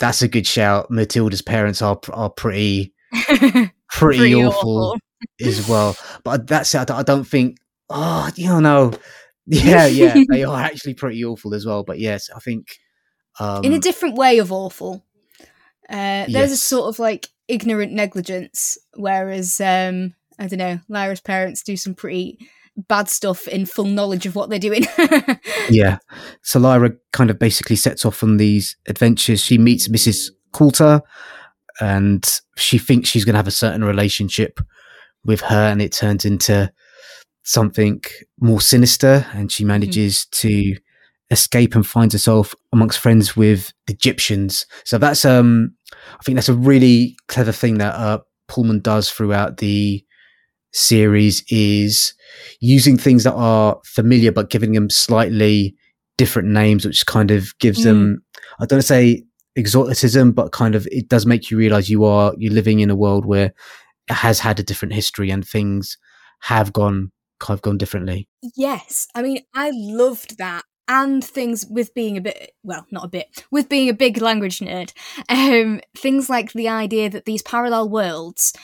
[0.00, 0.90] that's a good shout.
[0.90, 2.94] Matilda's parents are are pretty
[3.28, 4.98] pretty, Pretty awful, awful.
[5.40, 5.96] as well.
[6.24, 6.78] But that's it.
[6.78, 7.58] I don't- I don't think.
[7.90, 8.92] Oh, you know.
[9.50, 11.82] Yeah, yeah, they are actually pretty awful as well.
[11.82, 12.76] But yes, I think.
[13.40, 15.06] Um, In a different way of awful.
[15.88, 21.62] Uh, there's a sort of like ignorant negligence, whereas um, I don't know, Lyra's parents
[21.62, 22.38] do some pretty
[22.86, 24.84] bad stuff in full knowledge of what they're doing.
[25.70, 25.98] yeah.
[26.42, 29.42] So Lyra kind of basically sets off on these adventures.
[29.42, 30.30] She meets Mrs.
[30.52, 31.02] Coulter
[31.80, 34.60] and she thinks she's going to have a certain relationship
[35.24, 36.72] with her, and it turns into
[37.42, 38.02] something
[38.40, 39.26] more sinister.
[39.32, 40.76] And she manages to
[41.30, 44.66] escape and finds herself amongst friends with Egyptians.
[44.84, 49.58] So that's, um, I think that's a really clever thing that uh, Pullman does throughout
[49.58, 50.04] the
[50.78, 52.14] series is
[52.60, 55.74] using things that are familiar but giving them slightly
[56.16, 58.22] different names, which kind of gives them
[58.60, 59.24] I don't say
[59.56, 62.96] exoticism, but kind of it does make you realize you are you're living in a
[62.96, 63.52] world where
[64.08, 65.98] it has had a different history and things
[66.40, 68.28] have gone kind of gone differently.
[68.56, 70.62] Yes, I mean, I loved that.
[70.90, 74.60] And things with being a bit, well, not a bit, with being a big language
[74.60, 74.94] nerd,
[75.28, 78.54] um, things like the idea that these parallel worlds,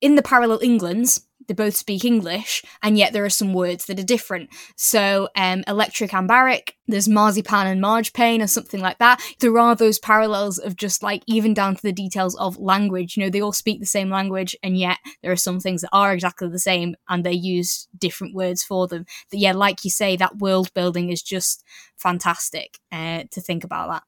[0.00, 3.98] in the parallel Englands, they both speak English, and yet there are some words that
[3.98, 4.50] are different.
[4.76, 9.20] So, um, electric and baric, there's marzipan and marchpane, or something like that.
[9.40, 13.16] There are those parallels of just like, even down to the details of language.
[13.16, 15.90] You know, they all speak the same language, and yet there are some things that
[15.92, 19.04] are exactly the same, and they use different words for them.
[19.28, 21.64] But yeah, like you say, that world building is just
[21.96, 24.02] fantastic uh, to think about that.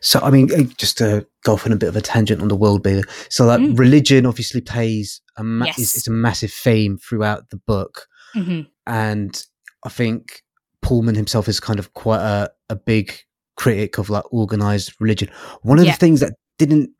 [0.00, 2.48] So I mean, eh, just to go off on a bit of a tangent on
[2.48, 3.04] the world building.
[3.28, 3.78] So like Mm.
[3.78, 5.96] religion obviously plays a ma- is, Yes.
[5.96, 8.06] is a massive theme throughout the book.
[8.34, 9.42] hmm and
[9.84, 10.42] I think
[10.82, 13.14] Pullman himself is kind of quite a, a big
[13.56, 15.30] critic of like organized religion.
[15.62, 15.92] One of Yeah.
[15.92, 16.90] the things that didn't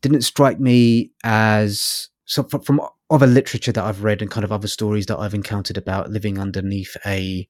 [0.00, 2.80] didn't strike me as so from, from
[3.10, 6.38] other literature that I've read and kind of other stories that I've encountered about living
[6.38, 7.46] underneath a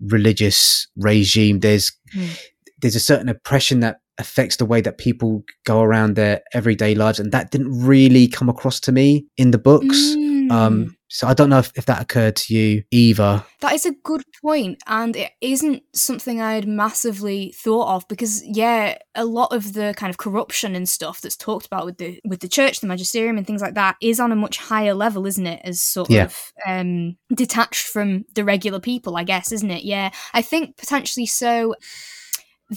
[0.00, 1.60] religious regime.
[1.60, 2.36] There's Mm.
[2.82, 7.18] There's a certain oppression that affects the way that people go around their everyday lives,
[7.18, 9.96] and that didn't really come across to me in the books.
[9.96, 10.52] Mm.
[10.52, 13.44] Um, so I don't know if, if that occurred to you either.
[13.60, 18.42] That is a good point, and it isn't something I had massively thought of because,
[18.44, 22.18] yeah, a lot of the kind of corruption and stuff that's talked about with the
[22.24, 25.26] with the church, the magisterium, and things like that is on a much higher level,
[25.26, 25.60] isn't it?
[25.64, 26.24] As sort Yeah.
[26.24, 29.84] of um, detached from the regular people, I guess, isn't it?
[29.84, 31.74] Yeah, I think potentially so.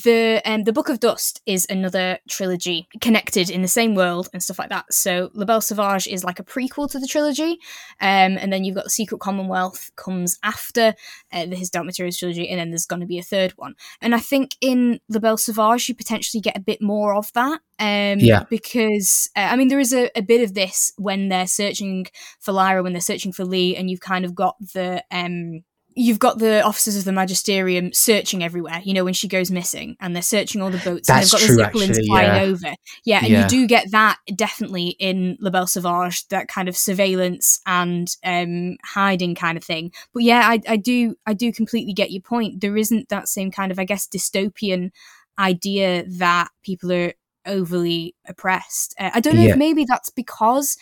[0.04, 4.44] The um, the Book of Dust is another trilogy connected in the same world and
[4.44, 4.92] stuff like that.
[4.94, 7.60] So La Belle Sauvage is like a prequel to the trilogy,
[8.02, 10.96] um, and then you've got the Secret Commonwealth comes after
[11.32, 13.76] uh, the His Dark Materials trilogy, and then there's going to be a third one.
[14.02, 17.62] And I think in La Belle Sauvage you potentially get a bit more of that.
[17.80, 18.44] Um, Yeah.
[18.50, 22.08] Because uh, I mean, there is a, a bit of this when they're searching
[22.40, 25.64] for Lyra, when they're searching for Lee, and you've kind of got the um,
[25.98, 28.82] you've got the officers of the magisterium searching everywhere.
[28.84, 31.08] You know, when she goes missing, and they're searching all the boats.
[31.08, 32.42] That's and they've got true, the zeppelins flying yeah.
[32.42, 32.76] over.
[33.06, 33.42] Yeah, and Yeah.
[33.44, 38.78] you do get that definitely in La Belle Sauvage, that kind of surveillance and um,
[38.84, 39.92] hiding kind of thing.
[40.14, 42.62] But yeah, I, I do I do completely get your point.
[42.62, 44.92] There isn't that same kind of I guess dystopian
[45.40, 47.14] idea that people are
[47.46, 48.96] overly oppressed.
[49.00, 49.52] Uh, I don't know Yeah.
[49.52, 50.78] if maybe that's because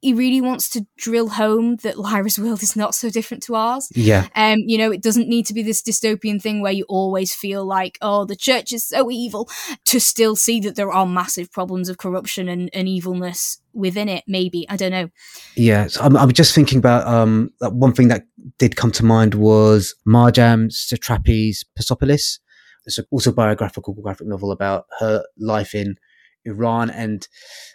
[0.00, 3.88] he really wants to drill home that Lyra's world is not so different to ours.
[3.94, 4.28] Yeah.
[4.34, 7.64] Um, you know, it doesn't need to be this dystopian thing where you always feel
[7.66, 9.48] like, oh, the church is so evil,
[9.84, 14.24] to still see that there are massive problems of corruption and, and evilness within it,
[14.26, 14.66] maybe.
[14.68, 15.10] I don't know.
[15.54, 18.24] Yeah, so I'm, I'm just thinking about um that one thing that
[18.58, 22.40] did come to mind was Marjane Satrapi's Persepolis.
[22.86, 25.96] It's a autobiographical graphic novel about her life in
[26.46, 27.28] Iran, and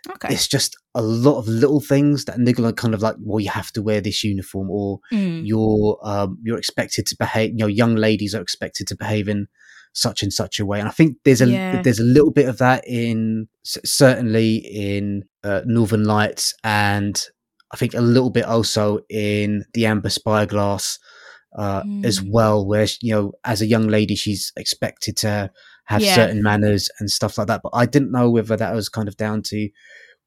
[0.10, 0.34] Okay.
[0.34, 3.72] it's just a lot of little things that niggle kind of like, well, you have
[3.74, 5.42] to wear this uniform, or Mm.
[5.46, 7.52] you're um you're expected to behave.
[7.52, 9.48] You know, young ladies are expected to behave in
[9.94, 11.82] such and such a way, and I think there's a Yeah.
[11.84, 17.22] there's a little bit of that in certainly in uh, Northern Lights and
[17.72, 20.98] I think a little bit also in the Amber Spyglass
[21.58, 22.30] uh, as Mm.
[22.32, 25.50] well, where you know, as a young lady, she's expected to
[25.86, 26.16] have Yeah.
[26.16, 27.62] certain manners and stuff like that.
[27.64, 29.70] But I didn't know whether that was kind of down to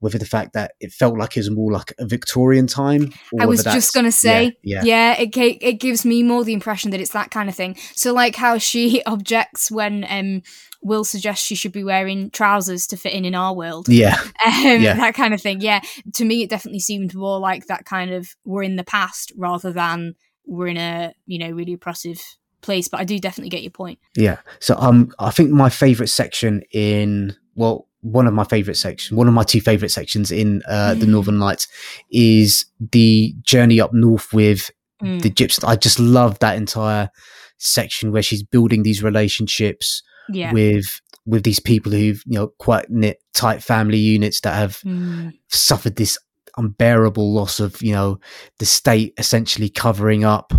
[0.00, 3.12] whether the fact that it felt like it was more like a Victorian time.
[3.40, 5.14] I was just gonna say, yeah, yeah.
[5.16, 7.76] yeah, it it gives me more the impression that it's that kind of thing.
[7.94, 10.42] So like how she objects when um
[10.80, 13.88] Will suggests she should be wearing trousers to fit in in our world.
[13.88, 14.16] Yeah.
[14.46, 14.94] Um, yeah.
[14.94, 15.60] That kind of thing.
[15.60, 15.80] Yeah.
[16.14, 19.72] To me, it definitely seemed more like that kind of we're in the past rather
[19.72, 20.14] than
[20.46, 22.20] we're in a, you know, really oppressive
[22.62, 22.88] place.
[22.88, 23.98] But I do definitely get your point.
[24.16, 24.38] Yeah.
[24.60, 29.28] So um, I think my favorite section in, well, one of my favorite sections, one
[29.28, 31.00] of my two favorite sections in uh, mm.
[31.00, 31.66] the Northern Lights
[32.10, 34.70] is the journey up north with
[35.02, 35.20] mm.
[35.20, 35.66] the gypsies.
[35.66, 37.10] I just love that entire
[37.58, 40.52] section where she's building these relationships yeah.
[40.52, 45.32] with with these people who've you know quite knit tight family units that have mm.
[45.48, 46.18] suffered this
[46.56, 48.18] unbearable loss of you know
[48.58, 50.52] the state essentially covering up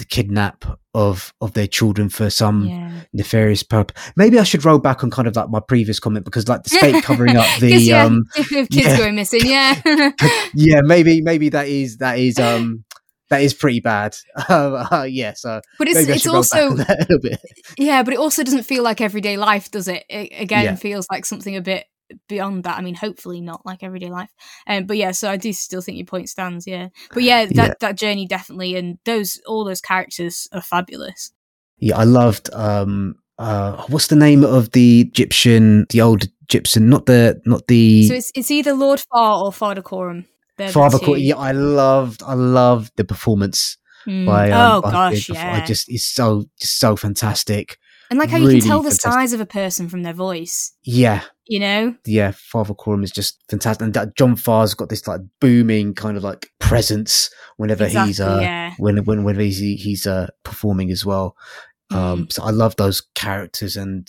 [0.00, 2.90] the kidnap of of their children for some yeah.
[3.12, 4.02] nefarious purpose.
[4.16, 6.70] Maybe I should roll back on kind of like my previous comment because like the
[6.70, 8.96] state covering up the yeah, um kids yeah.
[8.96, 9.80] going missing, yeah.
[10.54, 12.84] yeah, maybe maybe that is that is um
[13.28, 14.16] that is pretty bad.
[14.48, 17.40] Um, uh, yeah, so but it's it's also a little bit.
[17.78, 20.04] Yeah, but it also doesn't feel like everyday life, does it?
[20.08, 20.74] It again yeah.
[20.74, 21.86] feels like something a bit
[22.28, 22.78] beyond that.
[22.78, 24.30] I mean, hopefully not like everyday life.
[24.66, 26.66] Um, but yeah, so I do still think your point stands.
[26.66, 27.74] Yeah, but yeah, that yeah.
[27.80, 31.32] that journey definitely, and those all those characters are fabulous.
[31.78, 32.50] Yeah, I loved.
[32.52, 36.88] um uh What's the name of the Egyptian, the old Egyptian?
[36.88, 38.06] Not the, not the.
[38.06, 40.26] So it's it's either Lord Faa or Farder Coram.
[40.68, 44.26] Father Court, yeah, I loved, I loved the performance mm.
[44.26, 44.50] by.
[44.50, 45.54] Um, oh by gosh, yeah!
[45.54, 47.78] I just it's so just so fantastic.
[48.10, 49.12] And like how really you can tell the fantastic.
[49.12, 50.72] size of a person from their voice.
[50.82, 51.22] Yeah.
[51.46, 51.94] You know?
[52.04, 53.84] Yeah, Father Coram is just fantastic.
[53.84, 58.20] And that John Faa's got this like booming kind of like presence whenever exactly, he's
[58.20, 58.74] uh yeah.
[58.78, 61.36] when when whenever he's he's uh performing as well.
[61.92, 62.32] Um mm.
[62.32, 64.08] so I love those characters and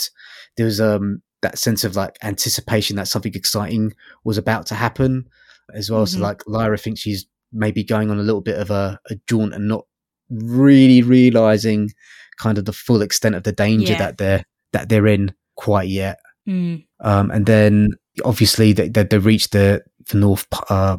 [0.58, 5.28] there was um that sense of like anticipation that something exciting was about to happen
[5.74, 6.06] as well.
[6.06, 6.18] Mm-hmm.
[6.20, 9.54] So like Lyra thinks she's maybe going on a little bit of a, a jaunt
[9.54, 9.86] and not
[10.32, 11.92] really realizing
[12.38, 14.00] kind of the full extent of the danger yeah.
[14.00, 16.20] that they're that they're in quite yet.
[16.48, 16.86] Mm.
[17.02, 17.90] Um, and then
[18.26, 20.48] obviously they, they, they reach the the North.
[20.70, 20.98] Uh,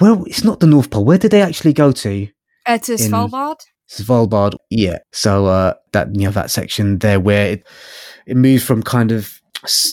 [0.00, 1.04] well, it's not the North Pole.
[1.04, 2.28] Where did they actually go to?
[2.66, 3.56] Uh, to Svalbard.
[3.88, 4.98] Svalbard, yeah.
[5.12, 7.66] So uh, that you know that section there where it,
[8.26, 9.40] it moves from kind of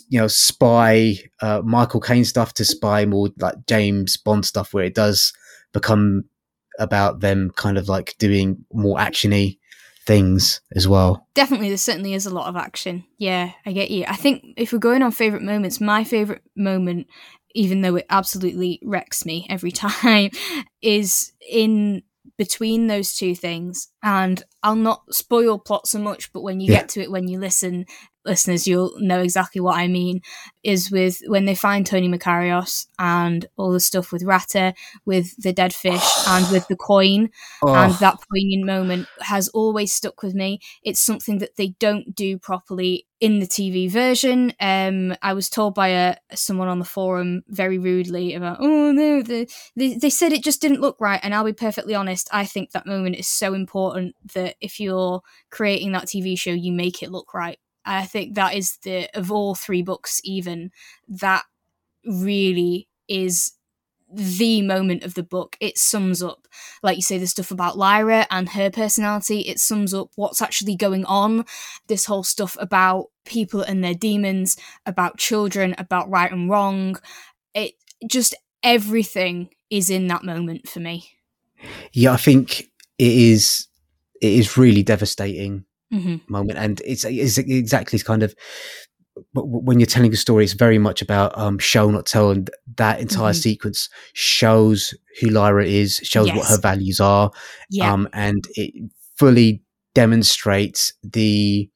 [0.10, 4.86] you know spy uh, Michael Caine stuff to spy more like James Bond stuff, where
[4.86, 5.34] it does
[5.73, 6.23] become
[6.79, 9.57] about them kind of like doing more actiony
[10.05, 11.27] things as well.
[11.34, 13.05] Definitely, there certainly is a lot of action.
[13.17, 14.05] Yeah, I get you.
[14.07, 17.07] I think if we're going on favorite moments, my favorite moment,
[17.53, 20.31] even though it absolutely wrecks me every time,
[20.81, 22.03] is in
[22.38, 23.89] between those two things.
[24.01, 26.79] And I'll not spoil plot so much, but when you yeah.
[26.79, 27.86] get to it, when you listen,
[28.25, 30.21] listeners, you'll know exactly what I mean,
[30.63, 34.73] is with when they find Tony Makarios and all the stuff with Ratter,
[35.05, 37.29] with the dead fish, and with the coin.
[37.63, 37.73] Oh.
[37.73, 40.60] And that poignant moment has always stuck with me.
[40.84, 44.51] It's something that they don't do properly in the TV version.
[44.60, 49.21] Um, I was told by a someone on the forum very rudely about, oh no,
[49.21, 51.19] the, they, they said it just didn't look right.
[51.21, 55.21] And I'll be perfectly honest, I think that moment is so important that if you're
[55.51, 59.32] creating that TV show, you make it look right I think that is the of
[59.32, 60.72] all three books, even
[61.08, 61.44] that
[62.06, 63.54] really is
[64.13, 65.56] the moment of the book.
[65.60, 66.48] It sums up,
[66.84, 69.41] like you say, the stuff about Lyra and her personality.
[69.41, 71.46] It sums up what's actually going on.
[71.88, 76.98] This whole stuff about people and their demons, about children, about right and wrong.
[77.54, 77.74] It
[78.06, 81.12] just everything is in that moment for me.
[81.94, 82.62] Yeah, I think
[82.98, 83.67] it is.
[84.22, 86.17] It is really devastating mm-hmm.
[86.27, 88.36] moment, and it's, it's exactly kind of
[89.34, 92.99] when you're telling a story, it's very much about um, show not tell, and that
[92.99, 93.39] entire mm-hmm.
[93.39, 96.38] sequence shows who Lyra is, shows yes.
[96.38, 97.32] what her values are,
[97.69, 97.91] yeah.
[97.91, 98.73] um, and it
[99.17, 99.62] fully
[99.93, 101.69] demonstrates the.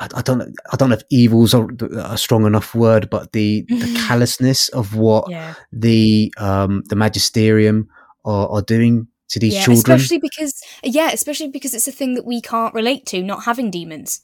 [0.00, 0.42] I, I don't.
[0.72, 4.06] I don't know if evil's are a strong enough word, but the the mm-hmm.
[4.06, 5.54] callousness of what yeah.
[5.72, 7.88] the um, the magisterium
[8.24, 9.96] are, are doing to these yeah, children.
[9.96, 13.70] Especially because, yeah, especially because it's a thing that we can't relate to, not having
[13.70, 14.22] demons.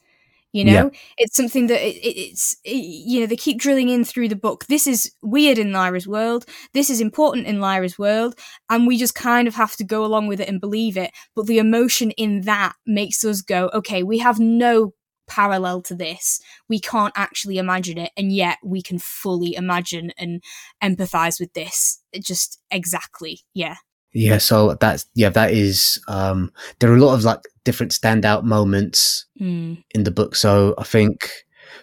[0.52, 0.98] You know, yeah.
[1.18, 4.36] it's something that it, it, it's, it, you know, they keep drilling in through the
[4.36, 4.66] book.
[4.66, 6.46] This is weird in Lyra's world.
[6.72, 8.36] This is important in Lyra's world.
[8.70, 11.10] And we just kind of have to go along with it and believe it.
[11.34, 14.94] But the emotion in that makes us go, okay, we have no
[15.26, 16.40] parallel to this.
[16.68, 20.42] We can't actually imagine it, and yet we can fully imagine and
[20.82, 22.00] empathize with this.
[22.20, 23.76] Just exactly, yeah.
[24.14, 28.44] Yeah, so that's yeah, that is um there are a lot of like different standout
[28.44, 29.82] moments mm.
[29.94, 30.36] in the book.
[30.36, 31.28] So I think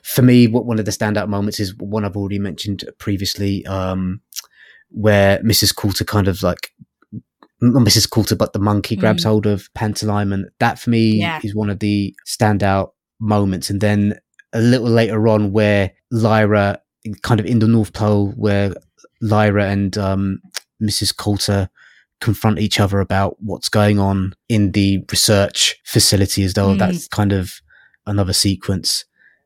[0.03, 4.21] for me, what one of the standout moments is one I've already mentioned previously, um,
[4.89, 5.75] where Mrs.
[5.75, 6.71] Coulter kind of like
[7.63, 8.09] not Mrs.
[8.09, 9.27] Coulter, but the monkey grabs Mm.
[9.27, 11.39] hold of Pantalaimon, and that for me Yeah.
[11.43, 13.69] is one of the standout moments.
[13.69, 14.19] And then
[14.53, 16.79] a little later on, where Lyra,
[17.21, 18.73] kind of in the North Pole, where
[19.21, 20.39] Lyra and um,
[20.82, 21.15] Mrs.
[21.15, 21.69] Coulter
[22.22, 26.80] confront each other about what's going on in the research facility, as though Mm.
[26.80, 27.61] that's kind of
[28.07, 29.05] another sequence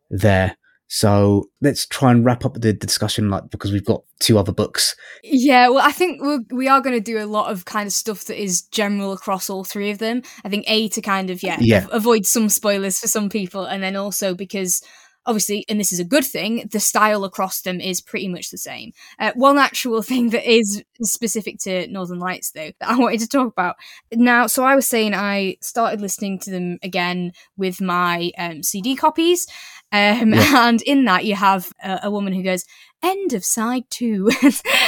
[0.09, 0.55] there.
[0.87, 4.95] So let's try and wrap up the discussion, like because we've got two other books.
[5.23, 7.91] Yeah, well, I think we're, we are going to do a lot of kind of
[7.93, 10.21] stuff that is general across all three of them.
[10.43, 11.87] I think A to kind of yeah, Yeah.
[11.91, 14.81] avoid some spoilers for some people, and then also because
[15.25, 18.57] obviously, and this is a good thing, the style across them is pretty much the
[18.57, 18.91] same.
[19.19, 23.27] Uh, one actual thing that is specific to Northern Lights, though, that I wanted to
[23.27, 23.75] talk about
[24.13, 24.47] now.
[24.47, 29.47] So I was saying I started listening to them again with my um, CD copies,
[29.91, 30.67] um, Yeah.
[30.67, 32.65] and in that you have a, a woman who goes,
[33.03, 34.29] "End of side two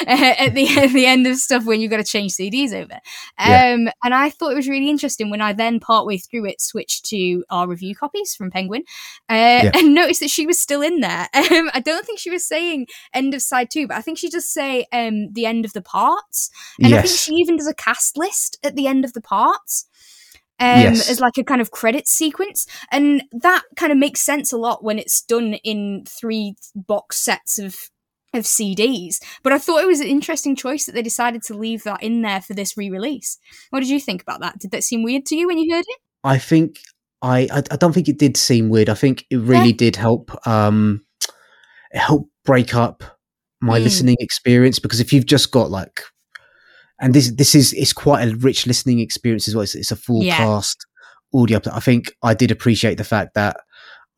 [0.07, 2.99] at the at the end of stuff when you've got to change CDs over."
[3.39, 3.73] Yeah.
[3.73, 7.05] Um, and I thought it was really interesting when I then partway through it switched
[7.07, 8.83] to our review copies from Penguin,
[9.29, 11.27] uh, and noticed that she was still in there.
[11.47, 14.29] Um, I don't think she was saying end of side two, but I think she
[14.29, 16.49] just say um the end of the parts,
[16.81, 19.85] and I think she even does a cast list at the end of the parts.
[20.59, 21.09] Um, Yes.
[21.09, 24.83] as like a kind of credit sequence, and that kind of makes sense a lot
[24.83, 27.91] when it's done in three box sets of
[28.37, 29.19] of CDs.
[29.43, 32.21] But I thought it was an interesting choice that they decided to leave that in
[32.21, 33.37] there for this re-release.
[33.71, 34.59] What did you think about that?
[34.59, 35.97] Did that seem weird to you when you heard it?
[36.23, 36.79] I think
[37.21, 38.89] I, I I don't think it did seem weird.
[38.89, 39.77] I think it really Yeah.
[39.77, 41.03] did help um
[41.91, 43.03] it helped break up
[43.61, 43.83] my Mm.
[43.83, 46.01] listening experience because if you've just got like
[46.99, 49.63] and this this is it's quite a rich listening experience as well.
[49.63, 50.37] It's, it's a full Yeah.
[50.37, 50.85] cast
[51.33, 51.59] audio.
[51.71, 53.57] I think I did appreciate the fact that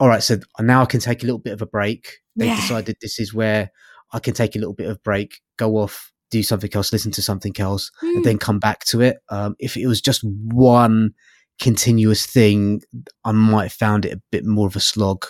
[0.01, 2.19] all right, so now I can take a little bit of a break.
[2.37, 2.55] They Yeah.
[2.55, 3.69] decided this is where
[4.11, 7.21] I can take a little bit of break, go off, do something else, listen to
[7.21, 8.17] something else, Hmm.
[8.17, 9.17] and then come back to it.
[9.29, 11.11] Um, if it was just one
[11.59, 12.81] continuous thing,
[13.25, 15.25] I might have found it a bit more of a slog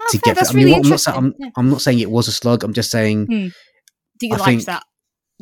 [0.00, 0.46] Oh, to fair, get.
[0.48, 0.60] through.
[0.60, 1.48] I mean, really I'm not saying I'm, Yeah.
[1.56, 2.64] I'm not saying it was a slog.
[2.64, 4.82] I'm just saying, Do you I like think- that?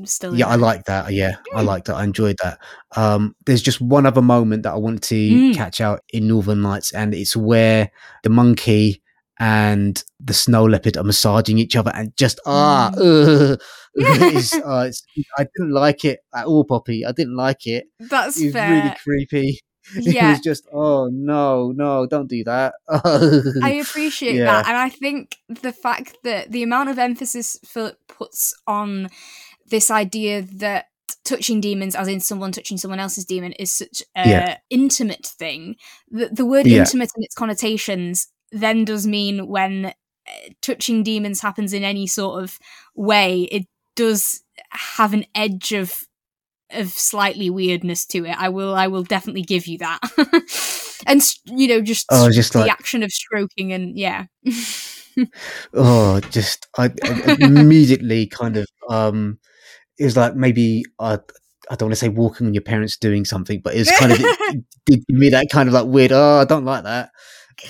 [0.05, 1.13] Still, yeah, I like that.
[1.13, 1.67] Yeah, I Mm.
[1.67, 1.97] like that.
[1.97, 2.59] I enjoyed that.
[2.97, 5.55] Um, there's just one other moment that I want to Mm.
[5.55, 7.91] catch out in Northern Lights, and it's where
[8.23, 9.01] the monkey
[9.43, 13.53] and the snow leopard are massaging each other, and just ah, Mm.
[13.55, 13.61] ugh,
[13.95, 15.03] it's, uh, it's,
[15.36, 17.05] I didn't like it at all, Poppy.
[17.05, 17.86] I didn't like it.
[17.99, 18.70] That's It was fair.
[18.70, 19.59] really creepy.
[19.97, 22.74] It yeah, was just, oh no, no, don't do that.
[22.88, 24.45] I appreciate Yeah.
[24.47, 29.09] that, and I think the fact that the amount of emphasis Philip puts on
[29.66, 30.86] this idea that
[31.24, 34.57] touching demons, as in someone touching someone else's demon, is such a Yeah.
[34.70, 35.74] intimate thing.
[36.12, 36.78] The, the word Yeah.
[36.78, 39.92] intimate and its connotations then does mean when uh,
[40.61, 42.59] touching demons happens in any sort of
[42.94, 46.03] way, it does have an edge of
[46.70, 48.34] of slightly weirdness to it.
[48.38, 49.98] I will, I will definitely give you that.
[51.07, 54.24] and you know, just Oh, just the like- action of stroking and yeah.
[55.74, 59.38] oh just I, I immediately kind of um
[59.98, 61.18] it was like maybe uh,
[61.70, 64.12] I don't want to say walking on your parents doing something, but it was kind
[64.12, 66.12] of it did give me that kind of like weird.
[66.12, 67.11] Oh, I don't like that.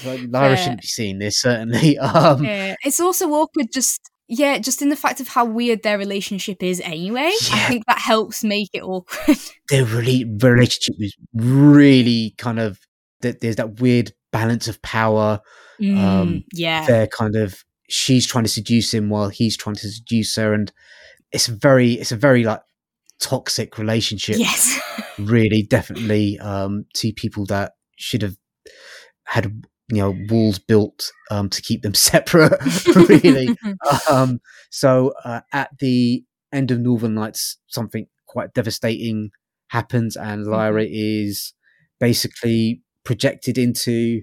[0.05, 0.55] Lyra Yeah.
[0.57, 1.99] shouldn't be seeing this certainly.
[1.99, 5.99] Um, Yeah, it's also awkward just yeah, just in the fact of how weird their
[5.99, 7.31] relationship is anyway.
[7.53, 9.37] I think that helps make it awkward.
[9.69, 12.79] their really relationship is really kind of
[13.21, 13.41] that.
[13.41, 15.41] There's that weird balance of power.
[15.81, 16.87] Mm, Um, yeah.
[16.87, 20.73] They're kind of she's trying to seduce him while he's trying to seduce her, and
[21.33, 22.61] it's very it's a very like
[23.21, 24.37] toxic relationship.
[24.39, 24.81] Yes.
[25.19, 28.37] really definitely um two people that should have
[29.25, 32.59] had you know walls built um to keep them separate
[33.09, 33.57] really
[34.11, 39.31] um so uh, at the end of northern lights something quite devastating
[39.69, 41.55] happens and lyra is
[41.99, 44.23] basically projected into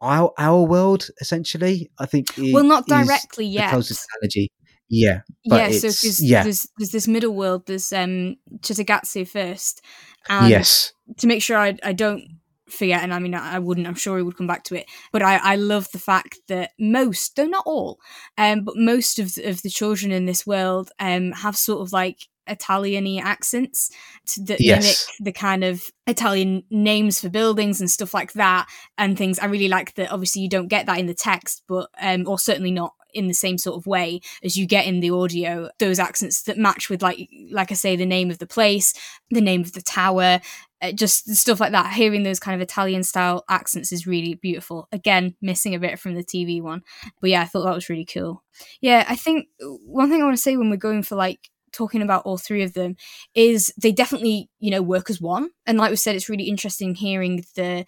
[0.00, 3.70] our our world essentially i think well, not directly yet.
[3.70, 4.50] closest analogy
[4.88, 6.42] yeah but yeah, so there's, yeah.
[6.42, 7.66] there's there's this middle world.
[7.66, 9.82] There's um Cittàgazze first,
[10.28, 12.22] and yes to make sure I, I don't
[12.68, 15.22] forget, and I mean, I, wouldn't, I'm sure we would come back to it, but
[15.22, 17.98] I, I love the fact that most, though not all,
[18.38, 21.92] um, but most of, the- of the children in this world um, have sort of
[21.92, 23.90] like Italian y accents
[24.26, 24.82] to, that Yes.
[25.18, 28.66] mimic the kind of Italian names for buildings and stuff like that
[28.98, 29.38] and things.
[29.38, 32.38] I really like that, obviously, you don't get that in the text, but, um, or
[32.38, 36.00] certainly not in the same sort of way as you get in the audio those
[36.00, 38.92] accents that match with like like i say the name of the place
[39.30, 40.40] the name of the tower
[40.84, 41.92] Uh, just stuff like that.
[41.94, 44.86] Hearing those kind of Italian style accents is really beautiful.
[44.92, 46.82] Again, missing a bit from the TV one,
[47.20, 48.42] but yeah, I thought that was really cool.
[48.80, 51.50] Yeah, I think uh, one thing I want to say when we're going for like
[51.72, 52.96] talking about all three of them
[53.34, 56.94] is they definitely you know work as one, and like we said, it's really interesting
[56.94, 57.86] hearing the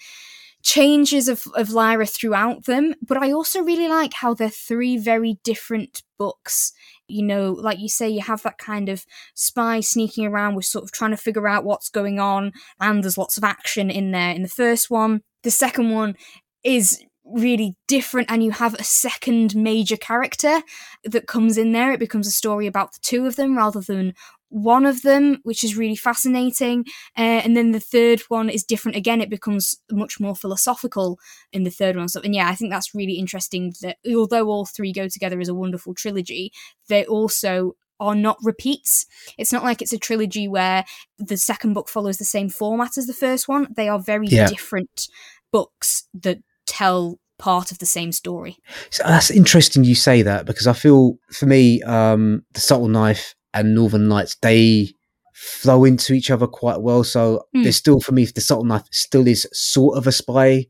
[0.63, 5.39] changes of, of Lyra throughout them, but I also really like how they're three very
[5.45, 6.73] different books.
[7.09, 10.85] You know, like you say, you have that kind of spy sneaking around, we're sort
[10.85, 14.31] of trying to figure out what's going on, and there's lots of action in there
[14.31, 15.23] in the first one.
[15.43, 16.17] The second one
[16.65, 20.63] is really different and you have a second major character
[21.05, 24.15] that comes in there it becomes a story about the two of them rather than
[24.49, 26.85] one of them, which is really fascinating.
[27.17, 29.21] Uh, and then the third one is different again.
[29.21, 31.19] It becomes much more philosophical
[31.53, 32.09] in the third one.
[32.09, 35.49] So, and yeah, I think that's really interesting that although all three go together as
[35.49, 36.53] a wonderful trilogy,
[36.89, 39.07] they also are not repeats.
[39.39, 40.85] It's not like it's a trilogy where
[41.19, 43.69] the second book follows the same format as the first one.
[43.75, 44.49] They are very yeah.
[44.49, 45.09] different
[45.51, 48.57] books that tell part of the same story.
[48.91, 53.35] So that's interesting you say that because I feel for me, um, the subtle knife
[53.57, 54.95] and Northern Lights, they
[55.33, 57.05] flow into each other quite well.
[57.05, 57.63] So mm.
[57.63, 60.67] there's still, for me, the Subtle Knife still is sort of a spy.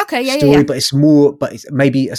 [0.00, 0.64] Okay, yeah, story, yeah, yeah.
[0.64, 2.16] but it's more, but it's maybe a,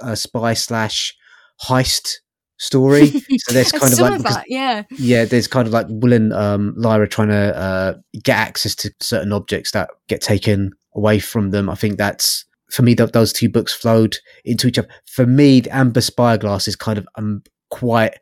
[0.00, 1.14] a spy slash
[1.62, 2.16] heist
[2.58, 3.12] story.
[3.38, 5.24] So there's kind of like, of that, yeah, yeah.
[5.24, 9.32] There's kind of like Will and um, Lyra trying to uh, get access to certain
[9.32, 11.68] objects that get taken away from them.
[11.68, 12.94] I think that's for me.
[12.94, 14.88] That those two books flowed into each other.
[15.06, 18.14] For me, the Amber Spyglass is kind of um, quite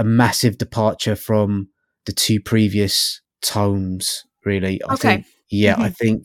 [0.00, 1.68] a massive departure from
[2.06, 4.24] the two previous tomes.
[4.44, 5.08] Really, I okay.
[5.16, 5.26] think.
[5.50, 5.82] Yeah, mm-hmm.
[5.82, 6.24] I think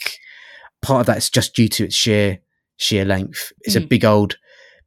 [0.81, 2.39] part of that's just due to its sheer
[2.77, 3.51] sheer length.
[3.61, 3.83] It's mm.
[3.83, 4.37] a big old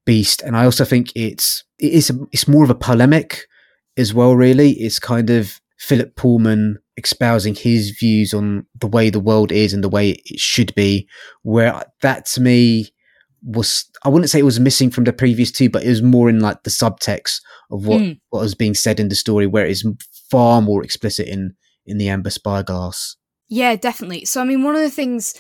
[0.07, 3.45] beast, and I also think it's it is a, it's more of a polemic
[3.99, 4.35] as well.
[4.35, 9.75] Really, it's kind of Philip Pullman espousing his views on the way the world is
[9.75, 11.07] and the way it should be.
[11.43, 12.89] Where that to me
[13.43, 16.29] was I wouldn't say it was missing from the previous two, but it was more
[16.29, 18.19] in like the subtext of what, mm.
[18.31, 19.87] what was being said in the story, where it is
[20.31, 21.55] far more explicit in
[21.87, 23.17] in the Amber Spyglass.
[23.49, 24.25] Yeah, definitely.
[24.25, 25.35] So I mean, one of the things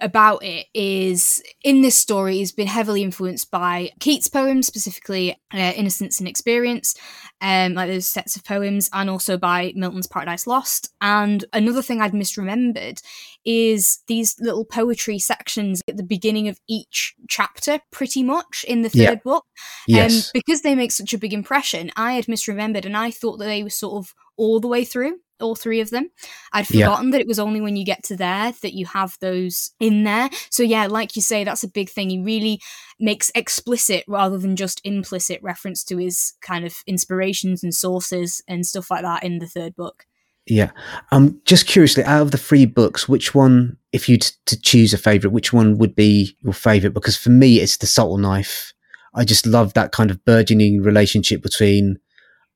[0.00, 5.72] about it is in this story has been heavily influenced by Keats' poems, specifically uh,
[5.74, 6.94] Innocence and Experience,
[7.40, 10.92] um, like those sets of poems, and also by Milton's Paradise Lost.
[11.00, 13.00] And another thing I'd misremembered
[13.44, 18.90] is these little poetry sections at the beginning of each chapter, pretty much in the
[18.90, 19.14] third yeah.
[19.14, 19.46] book.
[19.86, 20.26] Yes.
[20.26, 23.46] Um, because they make such a big impression, I had misremembered and I thought that
[23.46, 26.10] they were sort of all the way through all three of them.
[26.52, 27.12] I'd forgotten yeah.
[27.12, 30.30] that it was only when you get to there that you have those in there.
[30.50, 32.10] So yeah, like you say, that's a big thing.
[32.10, 32.60] He really
[32.98, 38.66] makes explicit rather than just implicit reference to his kind of inspirations and sources and
[38.66, 40.04] stuff like that in the third book.
[40.46, 40.70] Yeah.
[41.10, 44.98] Um just curiously, out of the three books, which one if you to choose a
[44.98, 46.94] favorite, which one would be your favorite?
[46.94, 48.72] Because for me it's the subtle knife.
[49.14, 51.98] I just love that kind of burgeoning relationship between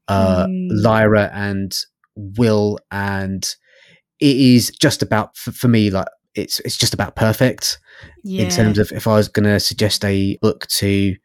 [0.09, 0.69] uh, mm.
[0.71, 1.75] Lyra and
[2.17, 3.45] will and
[4.21, 7.79] it is just about for, for me like it's it's just about perfect
[8.23, 8.45] yeah.
[8.45, 11.17] in terms of if I was going to suggest a book to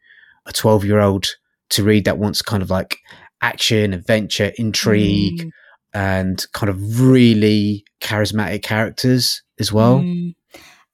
[0.46, 1.26] a 12 year old
[1.70, 2.98] to read that wants kind of like
[3.42, 5.50] action, adventure, intrigue, mm.
[5.94, 10.00] and kind of really charismatic characters as well.
[10.00, 10.34] Mm.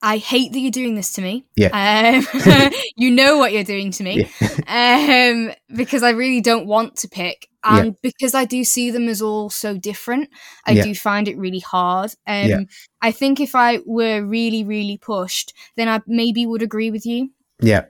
[0.03, 1.45] I hate that you're doing this to me.
[1.57, 2.25] Yeah.
[2.35, 4.29] Um, you know what you're doing to me.
[4.41, 5.33] Yeah.
[5.33, 7.49] um, because I really don't want to pick.
[7.65, 7.93] And yeah.
[8.03, 10.29] because I do see them as all so different,
[10.67, 10.83] I yeah.
[10.83, 12.13] do find it really hard.
[12.27, 12.67] Um.
[13.01, 17.31] I think if I were really, really pushed, then I maybe would agree with you.
[17.61, 17.87] Yeah.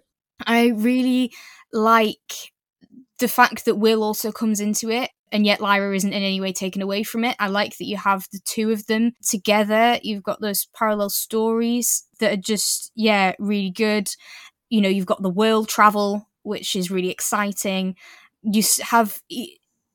[0.46, 1.32] I really
[1.72, 2.52] like
[3.18, 6.52] the fact that Will also comes into it and yet Lyra isn't in any way
[6.52, 7.34] taken away from it.
[7.40, 9.98] I like that you have the two of them together.
[10.02, 14.08] You've got those parallel stories that are just, yeah, really good.
[14.68, 17.96] You know, you've got the world travel, which is really exciting.
[18.42, 19.20] You have,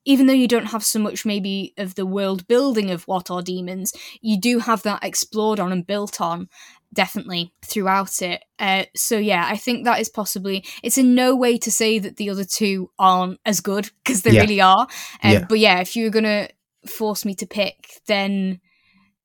[0.06, 3.42] even though you don't have so much maybe of the world building of what are
[3.42, 6.50] demons, you do have that explored on and built on
[6.94, 8.44] definitely throughout it.
[8.60, 10.66] Uh, so yeah, I think that is possibly.
[10.84, 14.32] It's in no way to say that the other two aren't as good because they
[14.32, 14.42] yeah.
[14.42, 14.88] really are.
[15.24, 15.46] Um, yeah.
[15.48, 16.50] But yeah, if you're gonna
[16.86, 18.62] force me to pick, then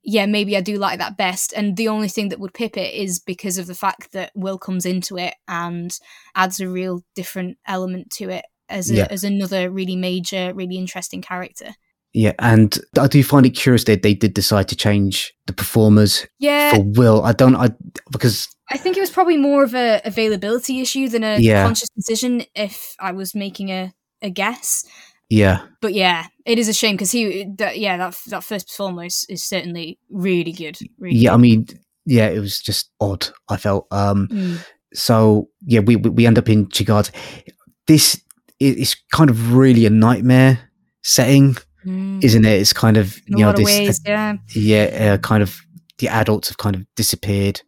[0.04, 1.52] yeah, maybe I do like that best.
[1.52, 4.58] And the only thing that would pip it is because of the fact that Will
[4.58, 5.96] comes into it and
[6.34, 9.06] adds a real different element to it as a, yeah.
[9.10, 11.74] as another really major, really interesting character.
[12.14, 16.26] Yeah, and I do find it curious that they did decide to change the performers.
[16.38, 17.70] Yeah, for Will, I don't, I
[18.10, 21.64] because I think it was probably more of a availability issue than a yeah.
[21.64, 22.44] conscious decision.
[22.54, 24.84] If I was making a a guess,
[25.30, 25.62] Yeah.
[25.80, 29.24] But yeah, it is a shame because he, that, yeah, that that first performer is
[29.30, 30.78] is certainly really good.
[30.98, 31.34] Really yeah, good.
[31.34, 31.66] I mean,
[32.04, 33.26] yeah, it was just odd.
[33.48, 33.86] I felt.
[33.90, 34.58] Um, Mm.
[34.92, 37.10] so yeah, we we we end up in Chigads.
[37.86, 38.20] This
[38.60, 40.70] is kind of really a nightmare
[41.02, 41.56] setting,
[41.86, 42.22] Mm.
[42.22, 42.60] isn't it?
[42.60, 44.36] It's kind of in you know this ways, yeah.
[44.54, 45.60] yeah, uh, kind of
[45.98, 47.62] the adults have kind of disappeared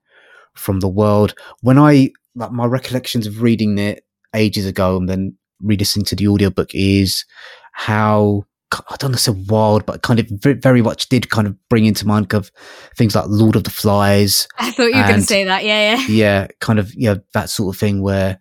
[0.55, 1.35] from the world.
[1.61, 4.05] When I like my recollections of reading it
[4.35, 7.25] ages ago and then re-listening to the audiobook is
[7.73, 8.45] how
[8.91, 11.85] I don't know, so wild, but kind of ve- very much did kind of bring
[11.85, 12.51] into mind of
[12.97, 15.65] things like Lord of the Flies, I thought you were going to say that.
[15.65, 16.07] Yeah, yeah.
[16.09, 18.39] yeah, kind of yeah, that sort of thing where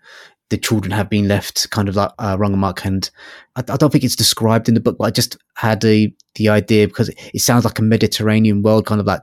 [0.53, 3.09] the children have been left kind of like uh, wrong amok and
[3.55, 6.49] I, I don't think it's described in the book but i just had the the
[6.49, 9.21] idea because it, it sounds like a mediterranean world kind of like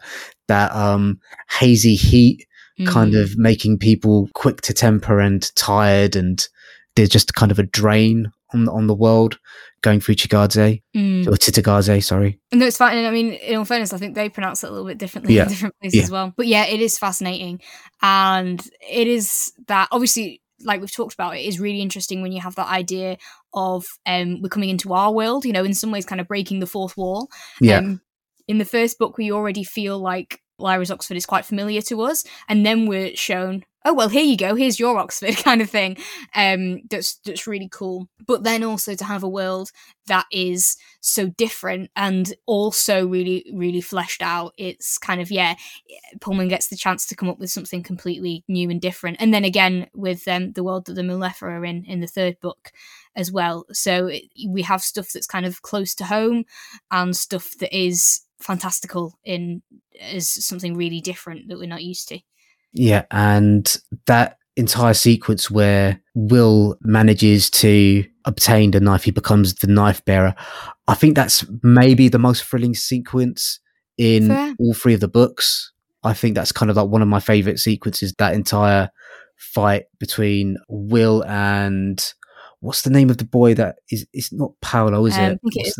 [0.48, 1.20] that um
[1.60, 2.46] hazy heat
[2.86, 3.22] kind Mm.
[3.22, 6.48] of making people quick to temper and tired and
[6.96, 9.38] there's just kind of a drain on on the world
[9.82, 11.26] going through Chigadze Mm.
[11.26, 12.96] or Titagaze sorry No, it's fine.
[12.98, 15.34] And I mean, in all fairness, I think they pronounce it a little bit differently
[15.34, 15.44] Yeah.
[15.44, 16.02] in different places Yeah.
[16.04, 16.32] as well.
[16.36, 17.60] But yeah, it is fascinating.
[18.02, 18.60] And
[18.90, 22.54] it is that, obviously, like we've talked about, it is really interesting when you have
[22.56, 23.16] that idea
[23.54, 26.60] of um, we're coming into our world, you know, in some ways kind of breaking
[26.60, 27.28] the fourth wall.
[27.60, 28.00] yeah Um,
[28.48, 32.24] in the first book, we already feel like Lyra's Oxford is quite familiar to us,
[32.48, 35.96] and then we're shown, oh well, here you go, here's your Oxford kind of thing.
[36.34, 38.08] Um, that's that's really cool.
[38.26, 39.70] But then also to have a world
[40.06, 44.52] that is so different and also really really fleshed out.
[44.58, 45.54] It's kind of yeah,
[46.20, 49.44] Pullman gets the chance to come up with something completely new and different, and then
[49.44, 52.72] again with um, the world that the Mulefa are in in the third book
[53.16, 53.66] as well.
[53.72, 56.44] So it, we have stuff that's kind of close to home
[56.90, 59.62] and stuff that is fantastical in
[60.00, 62.18] as something really different that we're not used to.
[62.72, 63.76] Yeah, and
[64.06, 70.34] that entire sequence where Will manages to obtain the knife, he becomes the knife bearer.
[70.86, 73.60] I think that's maybe the most thrilling sequence
[73.96, 74.54] in Fair.
[74.58, 75.72] all three of the books.
[76.02, 78.14] I think that's kind of like one of my favorite sequences.
[78.18, 78.90] That entire
[79.36, 82.02] fight between Will and
[82.60, 84.06] what's the name of the boy that is?
[84.12, 85.70] It's not Paolo, is Um, it?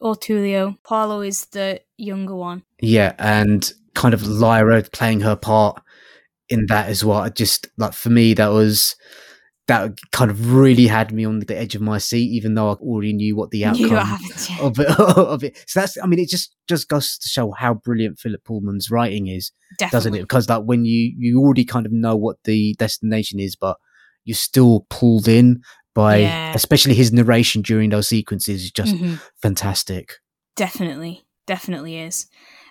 [0.00, 0.28] It What's is.
[0.28, 0.76] the- Or Tullio.
[0.84, 2.62] Paolo is the younger one.
[2.80, 5.82] Yeah, and kind of Lyra playing her part
[6.48, 7.18] in that as well.
[7.18, 8.96] I just like for me that was
[9.68, 12.72] that kind of really had me on the edge of my seat, even though I
[12.74, 14.18] already knew what the outcome
[14.60, 15.64] of it of it.
[15.68, 19.28] So that's I mean it just just goes to show how brilliant Philip Pullman's writing
[19.28, 19.52] is,
[19.92, 20.22] doesn't it?
[20.22, 23.76] Because like when you you already kind of know what the destination is, but
[24.24, 25.60] you're still pulled in
[25.94, 26.52] by Yeah.
[26.54, 29.20] especially his narration during those sequences is just Mhm.
[29.42, 30.14] fantastic.
[30.56, 32.26] Definitely, definitely is.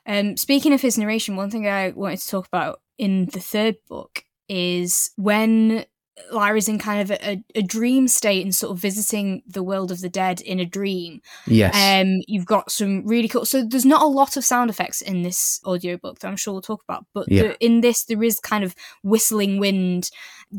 [0.06, 3.76] Um, speaking of his narration, one thing I wanted to talk about in the third
[3.88, 5.86] book is when
[6.32, 10.02] Lyra's in kind of a, a dream state and sort of visiting the world of
[10.02, 11.22] the dead in a dream.
[11.48, 11.74] Yes.
[11.76, 13.46] Um, you've got some really cool.
[13.46, 16.62] So there's not a lot of sound effects in this audiobook that I'm sure we'll
[16.62, 17.44] talk about, but Yeah.
[17.44, 20.10] the, in this there is kind of whistling wind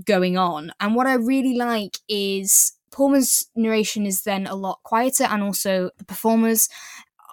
[0.04, 0.72] going on.
[0.80, 5.90] And what I really like is Pullman's narration is then a lot quieter, and also
[5.98, 6.68] the performers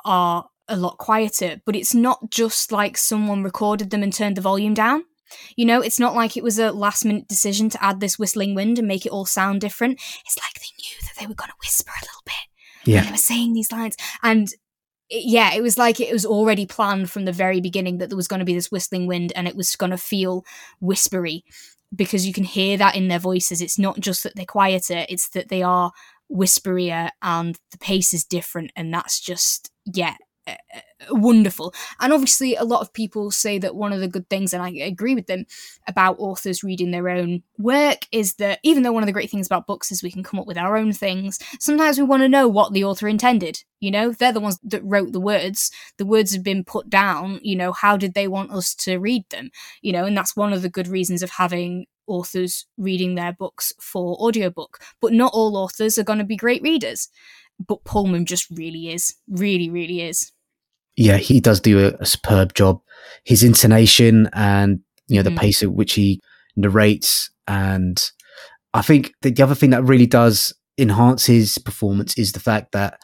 [0.06, 1.62] are a lot quieter.
[1.66, 5.06] But it's not just like someone recorded them and turned the volume down.
[5.56, 8.56] You know, it's not like it was a last minute decision to add this whistling
[8.56, 10.00] wind and make it all sound different.
[10.26, 13.04] It's like they knew that they were going to whisper a little bit when yeah.
[13.04, 13.96] they were saying these lines.
[14.24, 14.50] And
[15.10, 18.18] it- yeah, it was like it was already planned from the very beginning that there
[18.18, 20.44] was going to be this whistling wind and it was going to feel
[20.80, 21.46] whispery
[21.96, 23.62] because you can hear that in their voices.
[23.62, 25.92] It's not just that they're quieter, it's that they are
[26.30, 28.72] whisperier and the pace is different.
[28.76, 30.16] And that's just, yeah.
[31.12, 31.74] Wonderful.
[32.00, 34.70] And obviously, a lot of people say that one of the good things, and I
[34.70, 35.46] agree with them,
[35.88, 39.46] about authors reading their own work is that even though one of the great things
[39.46, 42.30] about books is we can come up with our own things, sometimes we want to
[42.30, 43.64] know what the author intended.
[43.80, 45.72] You know, they're the ones that wrote the words.
[45.98, 47.40] The words have been put down.
[47.44, 49.52] You know, how did they want us to read them?
[49.82, 53.74] You know, and that's one of the good reasons of having authors reading their books
[53.80, 54.80] for audiobook.
[55.00, 57.10] But not all authors are going to be great readers.
[57.66, 59.16] But Pullman just really is.
[59.28, 60.32] Really, really is.
[60.98, 62.82] Yeah, he does do a, a superb job.
[63.24, 65.38] His intonation and you know the Mhm.
[65.40, 66.20] pace at which he
[66.58, 68.04] narrates, and
[68.74, 72.72] I think the, the other thing that really does enhance his performance is the fact
[72.74, 73.00] that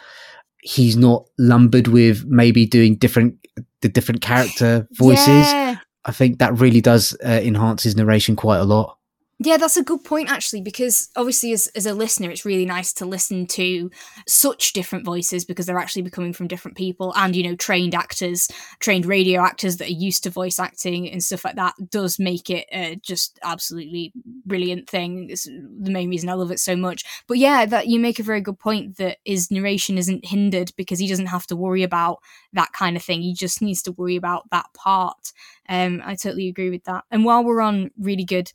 [0.62, 3.36] he's not lumbered with maybe doing different
[3.82, 5.28] the different character voices.
[5.28, 5.78] Yeah.
[6.06, 8.98] I think that really does uh, enhance his narration quite a lot.
[9.40, 12.94] Yeah, that's a good point actually, because obviously as, as a listener, it's really nice
[12.94, 13.90] to listen to
[14.28, 18.48] such different voices because they're actually coming from different people and, you know, trained actors,
[18.80, 22.50] trained radio actors that are used to voice acting and stuff like that does make
[22.50, 24.14] it uh, just absolutely
[24.46, 25.30] brilliant thing.
[25.30, 27.04] It's the main reason I love it so much.
[27.28, 31.00] But yeah, that you make a very good point that his narration isn't hindered because
[31.00, 32.20] he doesn't have to worry about
[32.54, 33.22] that kind of thing.
[33.24, 35.34] He just needs to worry about that part.
[35.70, 37.06] Um, I totally agree with that.
[37.12, 38.52] And while we're on really good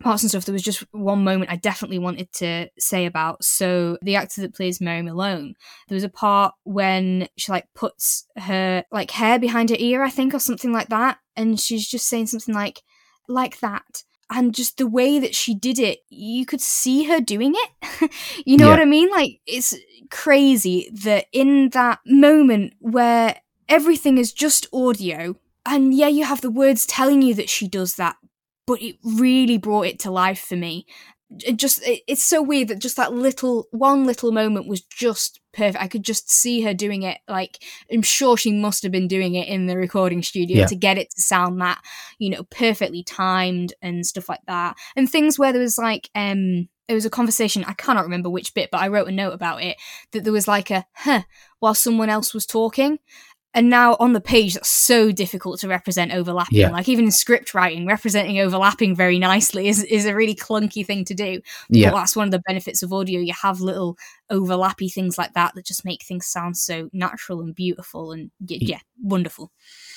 [0.00, 3.44] parts and stuff, there was just one moment I definitely wanted to say about.
[3.44, 5.54] So the actor that plays Mary Malone,
[5.88, 10.10] there was a part when she like puts her like hair behind her ear, I
[10.10, 12.82] think, or something like that, and she's just saying something like
[13.28, 14.04] like that.
[14.30, 18.10] And just the way that she did it, you could see her doing it.
[18.46, 18.72] you know Yeah.
[18.72, 19.10] what I mean?
[19.10, 19.74] Like, it's
[20.10, 23.40] crazy that in that moment where
[23.70, 25.34] everything is just audio,
[25.68, 28.16] and yeah, you have the words telling you that she does that,
[28.66, 30.86] but it really brought it to life for me.
[31.44, 35.40] It just it, it's so weird that just that little one little moment was just
[35.52, 35.82] perfect.
[35.82, 37.18] I could just see her doing it.
[37.28, 37.62] Like
[37.92, 40.66] I'm sure she must have been doing it in the recording studio Yeah.
[40.66, 41.82] to get it to sound that
[42.18, 44.76] you know perfectly timed and stuff like that.
[44.96, 48.54] And things where there was like um it was a conversation I cannot remember which
[48.54, 49.76] bit, but I wrote a note about it
[50.12, 51.24] that there was like a huh
[51.58, 53.00] while someone else was talking.
[53.54, 56.58] And now on the page, that's so difficult to represent overlapping.
[56.58, 56.70] Yeah.
[56.70, 61.04] Like even in script writing, representing overlapping very nicely is, is a really clunky thing
[61.06, 61.40] to do.
[61.70, 61.90] Yeah.
[61.90, 63.20] But that's one of the benefits of audio.
[63.20, 63.96] You have little
[64.30, 68.58] overlappy things like that that just make things sound so natural and beautiful and y-
[68.60, 69.50] yeah, wonderful.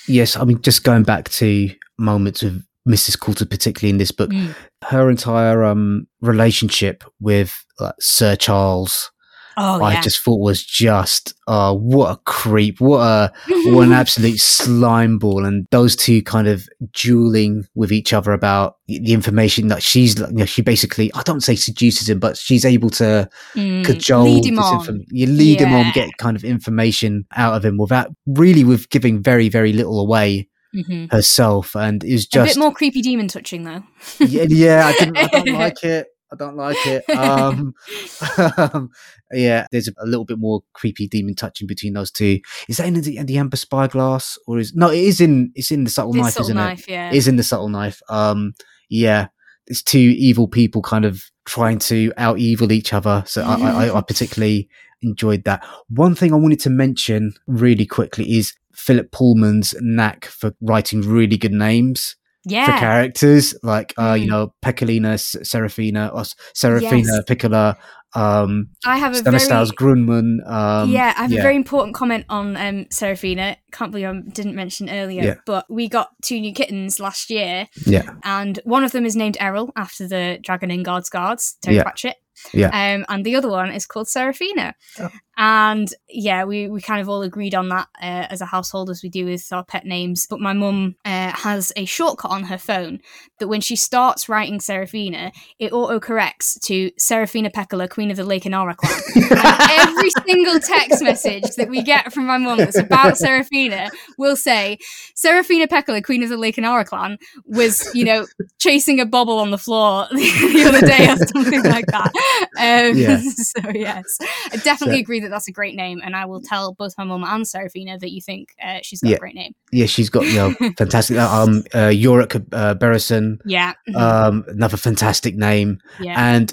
[0.08, 3.20] Yes, I mean, just going back to moments of Mrs.
[3.20, 4.54] Coulter, particularly in this book, Mm.
[4.84, 9.10] her entire um relationship with like, Sir Charles,
[9.56, 10.00] Oh I yeah.
[10.02, 13.32] just thought was just uh what a creep, what a
[13.66, 18.76] what an absolute slime ball, and those two kind of dueling with each other about
[18.86, 22.64] the information that she's you know she basically I don't say seduces him, but she's
[22.64, 25.04] able to Mm, cajole lead him this on.
[25.10, 29.22] you lead him on, get kind of information out of him without really with giving
[29.22, 31.12] very very little away Mhm.
[31.12, 33.82] herself, and it was just A bit more creepy demon touching though.
[34.20, 36.06] yeah, yeah I, didn't, I don't like it.
[36.32, 37.08] I don't like it.
[37.10, 37.74] Um,
[38.56, 38.90] um,
[39.32, 42.40] yeah, there's a, a little bit more creepy demon touching between those two.
[42.68, 44.90] Is that in the, in the amber spyglass, or is no?
[44.90, 45.52] It is in.
[45.54, 47.10] It's in the subtle knife, subtle isn't knife, yeah.
[47.10, 47.14] it?
[47.14, 48.00] It is in the subtle knife.
[48.08, 48.54] Um,
[48.88, 49.28] yeah,
[49.66, 53.24] it's two evil people kind of trying to out evil each other.
[53.26, 54.68] So I, I- I particularly
[55.02, 55.64] enjoyed that.
[55.88, 61.36] One thing I wanted to mention really quickly is Philip Pullman's knack for writing really
[61.36, 62.66] good names yeah.
[62.66, 64.30] for characters like uh you Mm.
[64.30, 66.24] know Pecolina, Serafina, or
[66.54, 67.20] Serafina Yes.
[67.28, 67.76] Pekkala,
[68.14, 70.38] um I have a Stanislaus very Grumman.
[70.46, 71.40] Um, yeah, I have yeah.
[71.40, 73.56] a very important comment on um, Serafina.
[73.72, 75.34] Can't believe I didn't mention earlier, Yeah.
[75.46, 79.36] but we got two new kittens last year, yeah, and one of them is named
[79.40, 81.08] Errol after the dragon in Guards!
[81.08, 81.84] Guards!, Terry Yeah.
[81.84, 82.16] Pratchett.
[82.52, 82.68] Yeah.
[82.68, 84.74] Um, and the other one is called Serafina.
[84.98, 85.10] Oh.
[85.38, 89.02] And yeah, we, we kind of all agreed on that uh, as a household as
[89.02, 90.26] we do with our pet names.
[90.28, 93.00] But my mum uh, has a shortcut on her phone
[93.38, 98.24] that when she starts writing Serafina, it auto corrects to Serafina Pekkala, Queen of the
[98.24, 99.00] Lake Enara clan.
[99.88, 104.78] Every single text message that we get from my mum that's about Serafina will say
[105.14, 107.16] Serafina Pekkala, Queen of the Lake Enara clan,
[107.46, 108.26] was, you know,
[108.58, 112.12] chasing a bobble on the floor the other day or something like that.
[112.58, 113.20] Um, Yeah.
[113.32, 114.18] So, yes,
[114.52, 116.00] I definitely So- agree that that's a great name.
[116.04, 119.10] And I will tell both my mum and Serafina that you think uh, she's got
[119.10, 119.16] Yeah.
[119.16, 119.52] a great name.
[119.72, 121.16] yeah, she's got you know fantastic.
[121.18, 123.74] uh, Um, uh, Iorek uh, Byrnison, Yeah.
[123.88, 126.14] mhm, um, another fantastic name, yeah.
[126.34, 126.52] and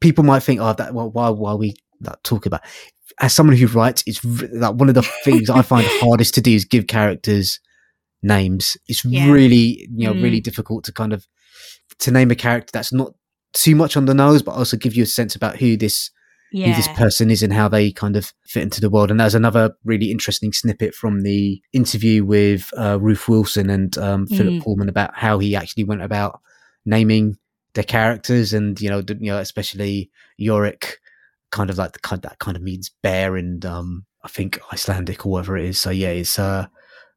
[0.00, 2.60] people might think, oh, that well, why why we like, talk about.
[3.18, 6.52] As someone who writes, it's like one of the things I find hardest to do
[6.52, 7.60] is give characters
[8.22, 8.76] names.
[8.88, 9.30] It's Yeah.
[9.30, 10.22] really you know Mm.
[10.22, 11.26] really difficult to kind of
[12.00, 13.12] to name a character that's not
[13.56, 16.10] too much on the nose, but also give you a sense about who this
[16.52, 16.68] yeah.
[16.68, 19.10] who this person is and how they kind of fit into the world.
[19.10, 24.26] And there's another really interesting snippet from the interview with uh, Ruth Wilson and um,
[24.26, 24.62] Philip Mm.
[24.62, 26.40] Pullman about how he actually went about
[26.84, 27.36] naming
[27.74, 30.92] their characters, and you know, you know, especially Iorek,
[31.50, 35.26] kind of like the kind that kind of means bear and um, I think Icelandic
[35.26, 35.80] or whatever it is.
[35.80, 36.66] So yeah, it's uh,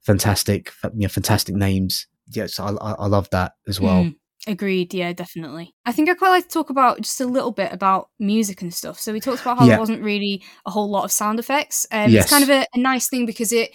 [0.02, 2.08] fantastic, you know, fantastic names.
[2.32, 4.04] Yeah, so I, I, I love that as well.
[4.04, 4.16] Mm,
[4.50, 4.94] agreed.
[4.94, 5.74] Yeah, definitely.
[5.86, 8.74] I think I quite like to talk about just a little bit about music and
[8.74, 9.00] stuff.
[9.00, 9.72] So we talked about how Yeah.
[9.72, 11.86] there wasn't really a whole lot of sound effects.
[11.92, 12.24] Um, Yes.
[12.26, 13.72] It's kind of a, a nice thing because it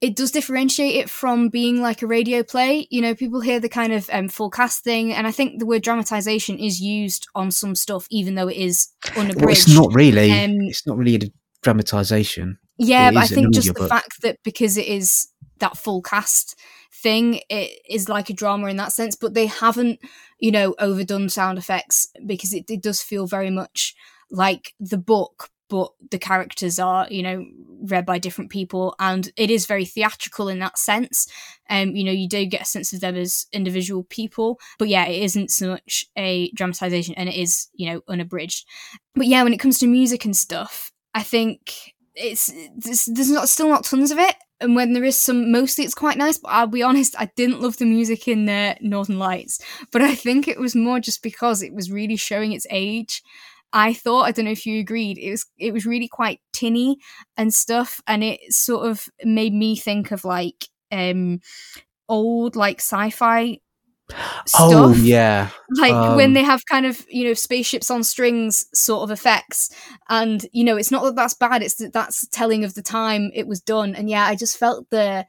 [0.00, 2.86] it does differentiate it from being like a radio play.
[2.90, 5.66] You know, people hear the kind of um, full cast thing, and I think the
[5.66, 9.40] word dramatization is used on some stuff, even though it is unabridged.
[9.44, 10.32] Well, it's not really.
[10.32, 11.30] Um, it's not really a
[11.62, 12.58] dramatization.
[12.78, 15.28] Yeah, It but I think just the fact that because it is
[15.58, 16.58] that full cast
[16.92, 17.40] thing.
[17.48, 20.00] It is like a drama in that sense, but they haven't,
[20.38, 23.94] you know, overdone sound effects because it, it does feel very much
[24.30, 27.44] like the book, but the characters are, you know,
[27.82, 31.26] read by different people, and it is very theatrical in that sense.
[31.68, 35.06] Um, you know, you do get a sense of them as individual people, but yeah,
[35.06, 38.66] it isn't so much a dramatization, and it is, you know, unabridged.
[39.14, 43.48] But yeah, when it comes to music and stuff, I think it's there's, there's not
[43.48, 46.48] still not tons of it and when there is some mostly it's quite nice but
[46.48, 49.60] i'll be honest i didn't love the music in the northern lights.
[49.90, 53.22] But i think it was more just because it was really showing its age.
[53.72, 56.98] I thought i don't know if you agreed it was it was really quite tinny
[57.36, 61.40] and stuff and it sort of made me think of like um
[62.08, 63.58] old like sci-fi
[64.46, 64.60] stuff.
[64.62, 69.02] Oh yeah, like Um, when they have kind of you know spaceships on strings sort
[69.02, 69.70] of effects,
[70.08, 71.62] and you know it's not that that's bad.
[71.62, 73.94] It's that that's telling of the time it was done.
[73.94, 75.26] And yeah, I just felt the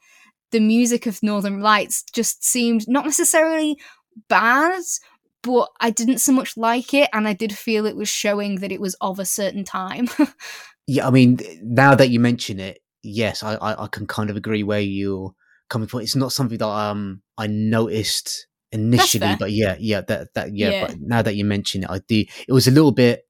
[0.51, 3.77] the music of Northern Lights just seemed not necessarily
[4.27, 4.81] bad,
[5.43, 8.71] but I didn't so much like it, and I did feel it was showing that
[8.71, 10.09] it was of a certain time.
[10.87, 11.07] yeah.
[11.07, 14.63] I mean, now that you mention it, yes, I, I, I can kind of agree
[14.63, 15.33] where you're
[15.69, 16.01] coming from.
[16.01, 20.87] It's not something that um I noticed initially, but yeah, yeah, that that yeah, Yeah.
[20.87, 22.23] But now that you mention it, I do.
[22.47, 23.23] It was a little bit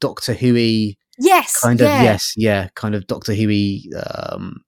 [0.00, 2.02] Doctor Who yes, kind of yeah.
[2.02, 3.48] yes, yeah, kind of Doctor Who
[4.36, 4.62] um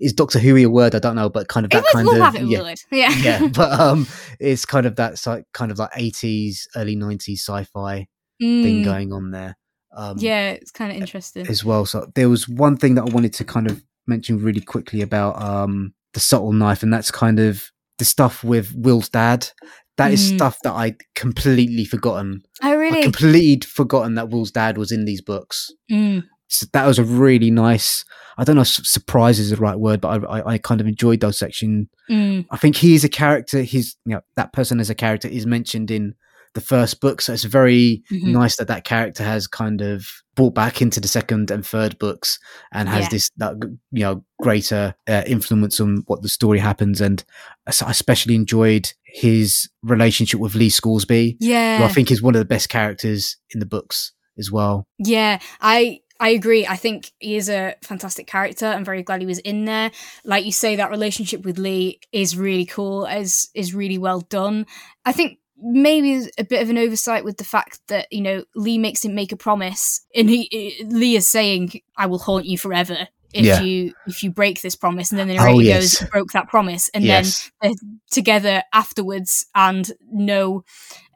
[0.00, 0.94] is Doctor Who a word?
[0.94, 2.74] I don't know, but kind of It that was, kind of yeah?
[2.90, 4.06] Yeah, yeah, but um,
[4.40, 8.06] it's kind of that sci- kind of like eighties, early nineties sci-fi
[8.40, 9.56] thing Mm, going on there.
[9.96, 11.46] Um, yeah, it's kind of interesting.
[11.48, 11.86] as well.
[11.86, 15.40] So there was one thing that I wanted to kind of mention really quickly about
[15.40, 19.48] um the subtle knife, and that's kind of the stuff with Will's dad.
[19.96, 20.36] That is Mm.
[20.36, 22.42] stuff that I'd completely forgotten.
[22.62, 23.02] Oh, I really?
[23.02, 25.70] completely forgotten that Will's dad was in these books.
[25.90, 28.04] Mm, So that was a really nice.
[28.36, 30.80] I don't know if su- surprise is the right word, but I, I, I kind
[30.80, 31.88] of enjoyed those section.
[32.10, 33.62] mm, I think he is a character.
[33.62, 36.14] He's you know that person as a character is mentioned in
[36.54, 38.28] the first book, so it's very mhm.
[38.32, 42.38] nice that that character has kind of brought back into the second and third books
[42.72, 43.08] and has Yeah.
[43.10, 43.54] this that
[43.92, 47.00] you know greater uh, influence on what the story happens.
[47.00, 47.22] And
[47.66, 51.78] I especially enjoyed his relationship with Lee Scoresby, Yeah.
[51.78, 54.86] who I think is one of the best characters in the books as well.
[54.98, 56.64] Yeah, I I agree.
[56.66, 58.66] I think he is a fantastic character.
[58.66, 59.90] I'm very glad he was in there.
[60.24, 63.04] Like you say, that relationship with Lee is really cool.
[63.06, 64.66] is is really well done.
[65.04, 68.78] I think maybe a bit of an oversight with the fact that you know Lee
[68.78, 73.08] makes him make a promise, and he Lee is saying, "I will haunt you forever."
[73.32, 73.62] If Yeah.
[73.62, 75.98] you if you break this promise, and then the Oh, narrator yes.
[75.98, 80.62] goes, broke that promise," and yes, then they're together afterwards, and no,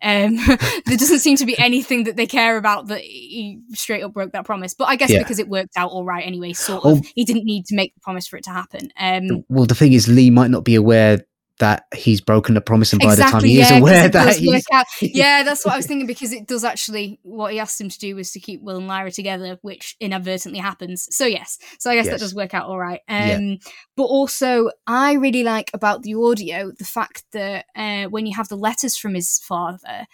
[0.02, 0.34] um,
[0.86, 4.32] there doesn't seem to be anything that they care about that he straight up broke
[4.32, 4.74] that promise.
[4.74, 5.20] But I guess Yeah.
[5.20, 6.94] because it worked out all right anyway, sort Oh.
[6.98, 8.90] of, he didn't need to make the promise for it to happen.
[8.98, 11.24] Um, well, the thing is, Lee might not be aware
[11.58, 14.64] that he's broken the promise, and by the time he is aware that he's
[15.00, 17.98] yeah, that's what I was thinking because it does actually what he asked him to
[17.98, 21.08] do was to keep Will and Lyra together, which inadvertently happens.
[21.14, 23.00] So yes, so I guess that does work out all right.
[23.08, 23.54] Um, Yeah.
[23.96, 28.48] But also, I really like about the audio the fact that uh, when you have
[28.48, 30.06] the letters from his father,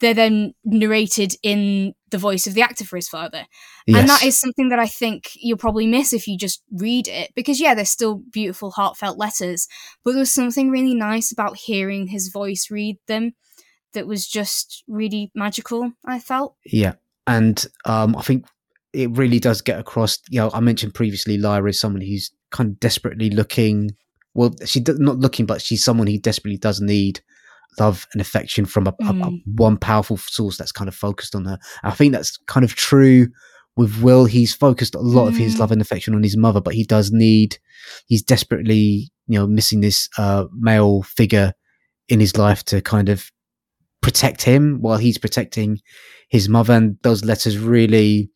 [0.00, 3.44] they're then narrated in the voice of the actor for his father.
[3.86, 7.32] And that is something that I think you'll probably miss if you just read it
[7.34, 9.66] because, yeah, they're still beautiful, heartfelt letters,
[10.04, 13.34] but there was something really nice about hearing his voice read them
[13.92, 16.56] that was just really magical, I felt.
[16.64, 16.94] Yeah,
[17.26, 18.46] and um, I think
[18.92, 20.18] it really does get across.
[20.28, 23.92] You know, I mentioned previously, Lyra is someone who's kind of desperately looking.
[24.34, 27.20] Well, she's not looking, but she's someone he desperately does need
[27.78, 29.42] love and affection from a, a- a- Mm.
[29.56, 31.58] one powerful source that's kind of focused on her.
[31.84, 33.28] I think that's kind of true
[33.76, 34.24] with Will.
[34.24, 35.58] He's focused a lot of his Mm.
[35.60, 37.58] love and affection on his mother, but he does need.
[38.06, 41.52] He's desperately, you know, missing this uh, male figure
[42.08, 43.30] in his life to kind of
[44.00, 45.80] protect him while he's protecting
[46.30, 48.30] his mother and those letters really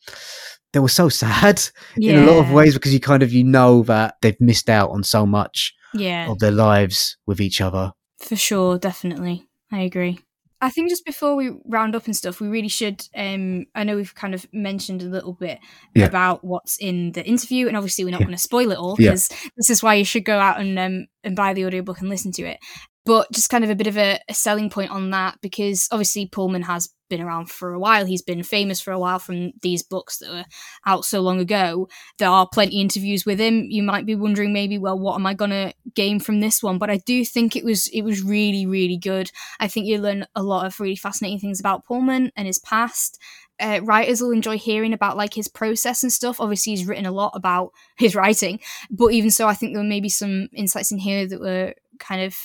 [0.72, 1.62] they were so sad
[1.96, 4.90] in a lot of ways because you kind of you know that they've missed out
[4.90, 6.30] on so much Yeah.
[6.30, 7.92] of their lives with each other
[8.22, 9.46] For sure, definitely.
[9.72, 10.20] I agree.
[10.60, 13.04] I think just before we round up and stuff, we really should.
[13.16, 15.58] Um, I know we've kind of mentioned a little bit
[15.92, 16.06] Yeah.
[16.06, 18.26] about what's in the interview, and obviously we're not Yeah.
[18.26, 19.10] going to spoil it all Yeah.
[19.10, 22.08] because this is why you should go out and um, and buy the audiobook and
[22.08, 22.58] listen to it.
[23.04, 26.26] But just kind of a bit of a, a selling point on that because obviously
[26.26, 28.06] Pullman has been around for a while.
[28.06, 30.44] He's been famous for a while from these books that were
[30.86, 31.88] out so long ago.
[32.18, 33.66] There are plenty of interviews with him.
[33.68, 36.78] You might be wondering maybe, well, what am I gonna gain from this one?
[36.78, 39.30] But I do think it was it was really really good.
[39.60, 43.18] I think you learn a lot of really fascinating things about Pullman and his past.
[43.60, 46.40] uh, writers will enjoy hearing about like his process and stuff.
[46.40, 48.58] Obviously, he's written a lot about his writing,
[48.90, 52.22] but even so, I think there may be some insights in here that were kind
[52.22, 52.36] of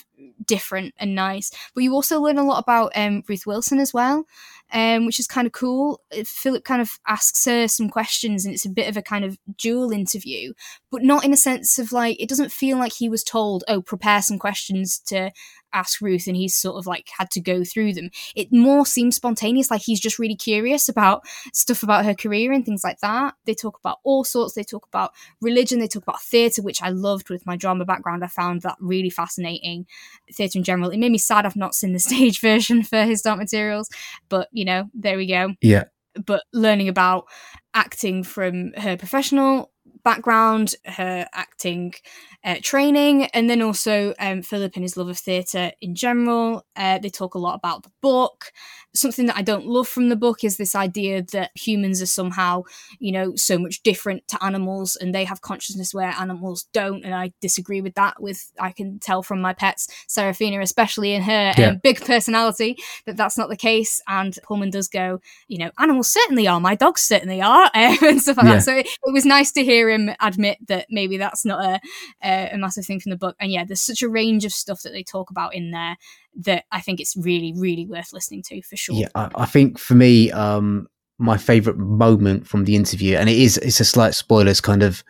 [0.45, 1.51] different and nice.
[1.73, 4.25] But you also learn a lot about um, Ruth Wilson as well,
[4.71, 6.01] um, which is kind of cool.
[6.25, 9.37] Philip kind of asks her some questions, and it's a bit of a kind of
[9.57, 10.53] dual interview,
[10.91, 13.81] but not in a sense of like it doesn't feel like he was told, "Oh,
[13.81, 15.31] prepare some questions to
[15.73, 18.09] ask Ruth and he's sort of like had to go through them.
[18.35, 21.23] It more seems spontaneous, like he's just really curious about
[21.53, 23.35] stuff about her career and things like that.
[23.45, 25.11] They talk about all sorts, they talk about
[25.41, 28.23] religion, they talk about theatre, which I loved with my drama background.
[28.23, 29.85] I found that really fascinating.
[30.33, 30.89] Theatre in general.
[30.89, 33.89] It made me sad I've not seen the stage version for his dark materials,
[34.29, 35.53] but you know, there we go.
[35.61, 35.85] Yeah.
[36.25, 37.25] But learning about
[37.73, 39.71] acting from her professional
[40.03, 41.93] background, her acting
[42.43, 46.65] uh, training, and then also um, Philip and his love of theatre in general.
[46.75, 48.51] Uh, they talk a lot about the book.
[48.97, 52.63] Something that I don't love from the book is this idea that humans are somehow,
[52.99, 57.05] you know, so much different to animals and they have consciousness where animals don't.
[57.05, 58.21] And I disagree with that.
[58.21, 61.67] With I can tell from my pets, Serafina, especially in her yeah.
[61.69, 64.01] um, big personality, that that's not the case.
[64.07, 66.59] And Pullman does go, you know, animals certainly are.
[66.59, 68.55] My dogs certainly are, um, and stuff like yeah.
[68.55, 68.63] that.
[68.63, 71.79] So it, it was nice to hear him admit that maybe that's not a,
[72.23, 73.35] a, a massive thing from the book.
[73.39, 75.97] And yeah, there's such a range of stuff that they talk about in there
[76.37, 78.95] that I think it's really, really worth listening to for sure.
[78.95, 83.37] Yeah, I, I think for me, um, my favorite moment from the interview, and it
[83.37, 85.03] is it's a slight spoilers kind of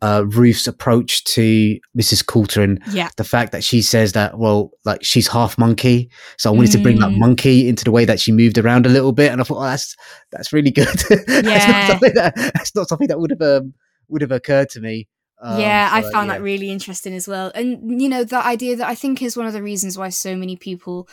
[0.00, 2.24] uh, Ruth's approach to Mrs.
[2.24, 3.08] Coulter and yeah.
[3.16, 6.10] the fact that she says that, well, like she's half monkey.
[6.36, 6.74] So I wanted mm.
[6.74, 7.18] to bring that mm.
[7.18, 9.32] monkey into the way that she moved around a little bit.
[9.32, 9.96] And I thought, oh, that's,
[10.30, 10.86] that's really good.
[11.10, 11.16] Yeah.
[11.26, 13.74] that's, not that, that's, not something that would have, um,
[14.08, 15.08] would have occurred to me.
[15.40, 16.34] Um, yeah, so, I found yeah.
[16.34, 17.52] that really interesting as well.
[17.54, 20.34] And, you know, that idea that I think is one of the reasons why so
[20.34, 21.08] many people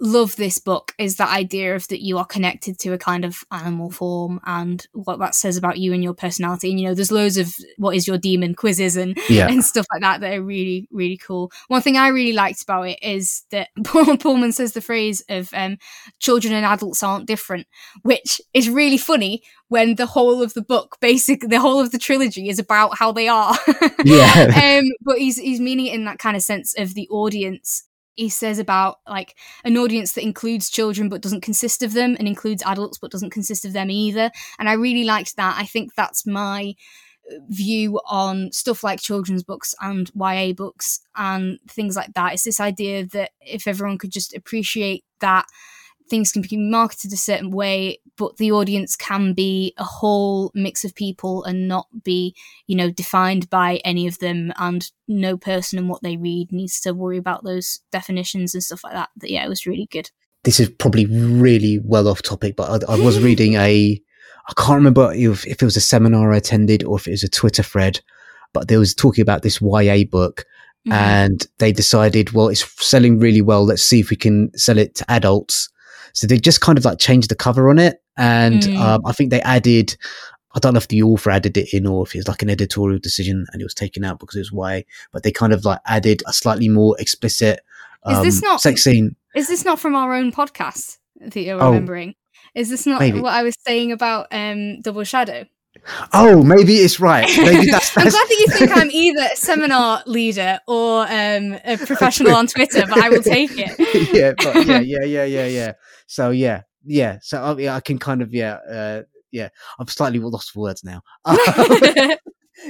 [0.00, 3.44] love this book is that idea of that you are connected to a kind of
[3.52, 6.70] animal form and what that says about you and your personality.
[6.70, 9.48] And you know, there's loads of what is your daemon quizzes and yeah.
[9.48, 11.52] and stuff like that that are really really cool.
[11.68, 15.50] One thing I really liked about it is that Paul Pullman says the phrase of
[15.52, 15.76] um,
[16.18, 17.66] "children and adults aren't different,"
[18.02, 21.98] which is really funny when the whole of the book, basically the whole of the
[21.98, 23.54] trilogy, is about how they are.
[24.04, 24.78] yeah.
[24.80, 27.84] um, but he's he's meaning it in that kind of sense of the audience
[28.20, 32.28] he says about like an audience that includes children but doesn't consist of them and
[32.28, 35.94] includes adults but doesn't consist of them either and i really liked that i think
[35.94, 36.74] that's my
[37.48, 42.32] view on stuff like children's books and YA books and things like that.
[42.32, 45.46] It's this idea that if everyone could just appreciate that
[46.10, 50.84] things can be marketed a certain way, but the audience can be a whole mix
[50.84, 52.34] of people and not be,
[52.66, 54.52] you know, defined by any of them.
[54.58, 58.84] And no person and what they read needs to worry about those definitions and stuff
[58.84, 59.08] like that.
[59.16, 60.10] But yeah, it was really good.
[60.42, 64.00] This is probably really well off topic, but I, I was reading a,
[64.48, 67.24] I can't remember if, if it was a seminar I attended or if it was
[67.24, 68.00] a Twitter thread,
[68.52, 70.44] but they was talking about this YA book.
[70.88, 70.92] Mm-hmm.
[70.92, 73.66] And they decided, well, it's selling really well.
[73.66, 75.68] Let's see if we can sell it to adults
[76.12, 78.02] so they just kind of like changed the cover on it.
[78.16, 78.78] And mm.
[78.78, 79.96] um, I think they added,
[80.54, 82.98] I don't know if the author added it in or if it's like an editorial
[82.98, 85.80] decision and it was taken out because it was why, but they kind of like
[85.86, 87.60] added a slightly more explicit
[88.02, 89.16] um, is this um, not, sex scene.
[89.34, 92.14] Is this not from our own podcast that you're oh, remembering?
[92.54, 93.20] Is this not maybe.
[93.20, 95.46] what I was saying about um, Double Shadow?
[96.12, 97.28] Oh, maybe it's right.
[97.38, 101.58] Maybe that's, that's I'm glad that you think I'm either a seminar leader or um,
[101.64, 103.78] a professional on Twitter, but I will take it.
[104.12, 105.72] yeah, but yeah, yeah, yeah, yeah, yeah.
[106.06, 107.18] So yeah, yeah.
[107.22, 109.48] So I, yeah, I can kind of yeah, uh, yeah.
[109.78, 111.02] I'm slightly lost for words now.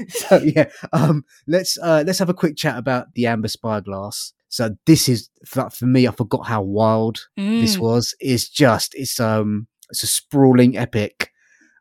[0.08, 4.32] so yeah, um, let's uh, let's have a quick chat about the Amber Spyglass.
[4.48, 6.06] So this is for, for me.
[6.08, 7.60] I forgot how wild mm.
[7.60, 8.14] this was.
[8.20, 11.30] It's just it's um it's a sprawling epic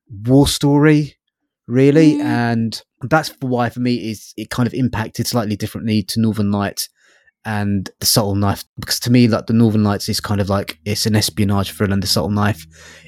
[0.09, 1.18] war story,
[1.70, 2.22] really, mm.
[2.22, 6.89] and that's why for me is it kind of impacted slightly differently to Northern Lights
[7.45, 10.78] and the subtle knife because to me like the northern lights is kind of like
[10.86, 12.65] it's an espionage thriller and the subtle knife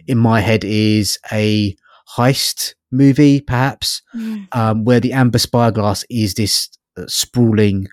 [0.08, 1.76] in my head is a
[2.18, 4.48] heist movie perhaps mm.
[4.54, 7.88] um, where the amber spyglass is this uh, sprawling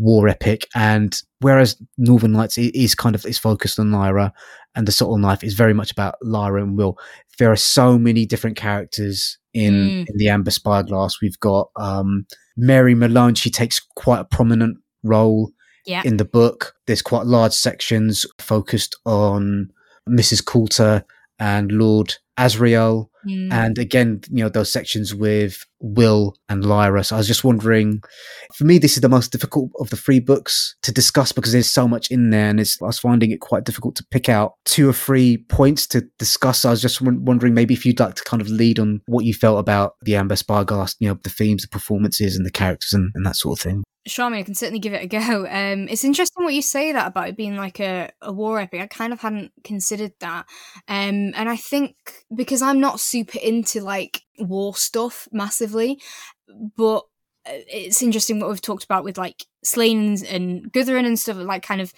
[0.00, 4.32] war epic and whereas northern lights is kind of is focused on lyra
[4.74, 6.98] and the subtle knife is very much about lyra and will
[7.38, 10.06] there are so many different characters in, mm.
[10.08, 12.26] in the amber spyglass we've got um,
[12.56, 15.52] mary malone she takes quite a prominent role
[15.86, 16.02] yeah.
[16.04, 16.74] in the book.
[16.86, 19.70] There's quite large sections focused on
[20.08, 20.44] Mrs.
[20.44, 21.04] Coulter
[21.40, 23.08] and Lord Asriel.
[23.26, 23.52] Mm.
[23.52, 27.04] And again, you know, those sections with Will and Lyra.
[27.04, 28.02] So I was just wondering,
[28.54, 31.70] for me, this is the most difficult of the three books to discuss because there's
[31.70, 32.48] so much in there.
[32.48, 35.86] And it's, I was finding it quite difficult to pick out two or three points
[35.88, 36.64] to discuss.
[36.64, 39.24] I was just w- wondering maybe if you'd like to kind of lead on what
[39.26, 42.94] you felt about the Amber Spyglass, you know, the themes, the performances and the characters
[42.94, 43.82] and, and that sort of thing.
[44.06, 45.46] Sure, I can certainly give it a go.
[45.50, 48.80] Um, it's interesting what you say that about it being like a, a war epic.
[48.80, 50.46] I kind of hadn't considered that.
[50.88, 51.96] Um, and I think
[52.34, 56.00] because I'm not super into like war stuff massively,
[56.76, 56.98] but
[57.46, 61.62] uh, it's interesting what we've talked about with like Sláine and Guthrun and stuff like
[61.62, 61.92] kind of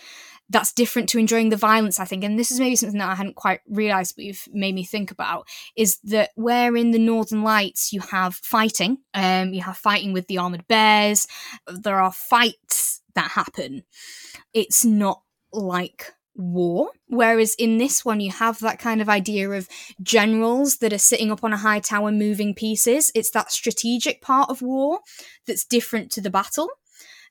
[0.48, 2.24] that's different to enjoying the violence, I think.
[2.24, 5.10] And this is maybe something that I hadn't quite realised, but you've made me think
[5.10, 10.12] about is that where in the Northern Lights you have fighting, um, you have fighting
[10.12, 11.26] with the armoured bears,
[11.66, 13.82] there are fights that happen.
[14.52, 15.22] It's not
[15.52, 16.90] like war.
[17.08, 19.68] Whereas in this one, you have that kind of idea of
[20.02, 23.12] generals that are sitting up on a high tower moving pieces.
[23.14, 25.00] It's that strategic part of war
[25.46, 26.68] that's different to the battle.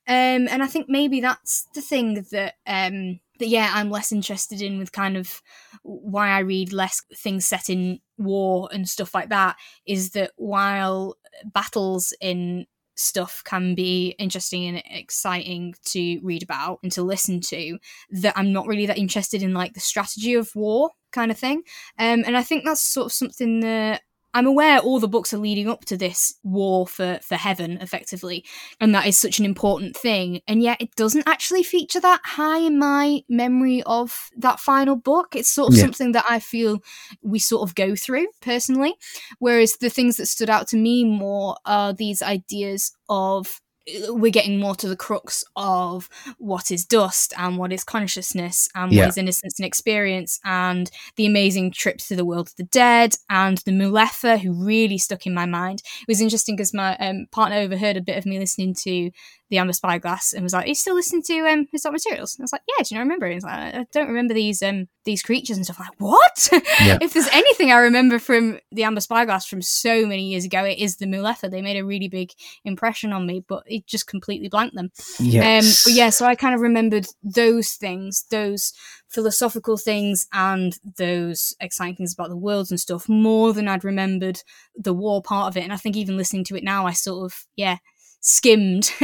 [0.08, 4.60] Um, and I think maybe that's the thing that um, that yeah I'm less interested
[4.60, 5.40] in with kind of
[5.82, 11.16] why I read less things set in war and stuff like that is that while
[11.44, 17.78] battles in stuff can be interesting and exciting to read about and to listen to
[18.10, 21.62] that I'm not really that interested in like the strategy of war kind of thing.
[21.98, 24.02] Um, and I think that's sort of something that
[24.34, 28.44] I'm aware all the books are leading up to this war for, for heaven, effectively,
[28.80, 30.40] and that is such an important thing.
[30.46, 35.34] And yet, it doesn't actually feature that high in my memory of that final book.
[35.34, 35.84] It's sort of Yeah.
[35.84, 36.80] something that I feel
[37.22, 38.94] we sort of go through personally.
[39.38, 43.61] Whereas the things that stood out to me more are these ideas of
[44.08, 46.08] we're getting more to the crux of
[46.38, 49.00] what is dust and what is consciousness and Yeah.
[49.02, 53.16] what is innocence and experience and the amazing trips to the world of the dead
[53.28, 55.82] and the Mulefa who really stuck in my mind.
[56.00, 59.10] It was interesting because my um, partner overheard a bit of me listening to
[59.52, 62.34] the Amber Spyglass and was like, "Are you still listening to um, His Dark Materials?"
[62.34, 64.08] And I was like, "Yeah, do you not remember?" And he's like, "I I don't
[64.08, 66.48] remember these um these creatures and stuff." I'm like, what?
[66.82, 66.98] Yeah.
[67.00, 70.78] if there's anything I remember from the Amber Spyglass from so many years ago, it
[70.78, 71.50] is the Mulefa.
[71.50, 72.30] They made a really big
[72.64, 74.90] impression on me, but it just completely blanked them.
[75.20, 75.44] Yes.
[75.44, 78.72] Um, but yeah, so I kind of remembered those things, those
[79.08, 84.40] philosophical things, and those exciting things about the worlds and stuff more than I'd remembered
[84.74, 85.62] the war part of it.
[85.62, 87.76] And I think even listening to it now, I sort of yeah
[88.22, 88.90] skimmed,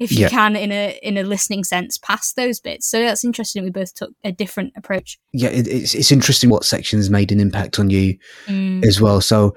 [0.00, 0.28] if you Yeah.
[0.28, 2.86] can, in a in a listening sense, past those bits.
[2.88, 3.62] So that's interesting.
[3.62, 5.18] We both took a different approach.
[5.32, 8.16] yeah, it, it's, it's interesting what sections made an impact on you
[8.48, 8.84] Mm.
[8.84, 9.20] as well.
[9.20, 9.54] So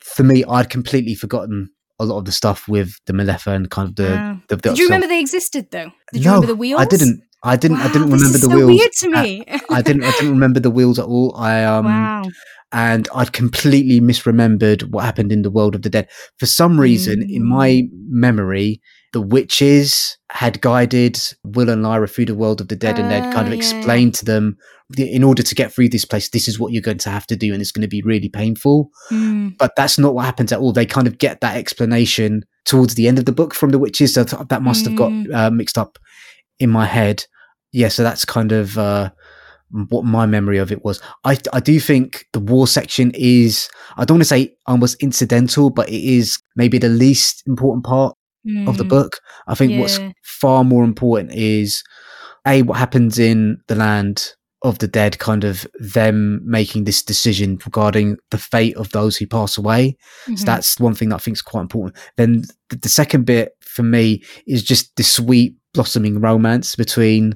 [0.00, 3.88] for me, I'd completely forgotten a lot of the stuff with the Mulefa and kind
[3.88, 4.38] of the.
[4.48, 5.90] The, the Did you remember they existed though?
[6.12, 6.80] Did you no, remember the wheels?
[6.80, 7.22] I didn't.
[7.46, 7.78] I didn't.
[7.78, 8.68] I didn't remember the so wheels.
[8.78, 9.44] Weird to Uh, me.
[9.70, 10.04] I didn't.
[10.04, 11.34] I didn't remember the wheels at all.
[11.36, 11.84] I um.
[11.86, 12.24] wow.
[12.72, 16.08] and I'd completely misremembered what happened in the world of the dead.
[16.38, 17.46] For some reason, in Mm.
[17.58, 18.80] my memory,
[19.12, 23.32] the witches had guided Will and Lyra through the world of the dead, and they'd
[23.32, 24.56] kind of yeah, explained to them,
[24.98, 27.36] in order to get through this place, this is what you're going to have to
[27.36, 28.90] do, and it's going to be really painful.
[29.12, 29.56] Mm.
[29.56, 30.72] But that's not what happens at all.
[30.72, 34.14] They kind of get that explanation towards the end of the book from the witches.
[34.14, 35.32] So that must have got Mm.
[35.34, 35.98] uh, mixed up
[36.58, 37.24] in my head.
[37.80, 39.10] Yeah, so that's kind of uh,
[39.90, 41.00] what my memory of it was.
[41.24, 43.68] I I do think the war section is
[43.98, 48.14] I don't want to say almost incidental, but it is maybe the least important part
[48.68, 48.88] of the Mm.
[48.96, 49.12] book.
[49.48, 51.82] I think what's far more important is
[52.46, 55.66] a what happens in the land of the dead, kind of
[55.96, 59.96] them making this decision regarding the fate of those who pass away.
[60.26, 60.44] So Mhm.
[60.46, 61.94] that's one thing that I think is quite important.
[62.16, 67.34] Then the, the second bit for me is just the sweet blossoming romance between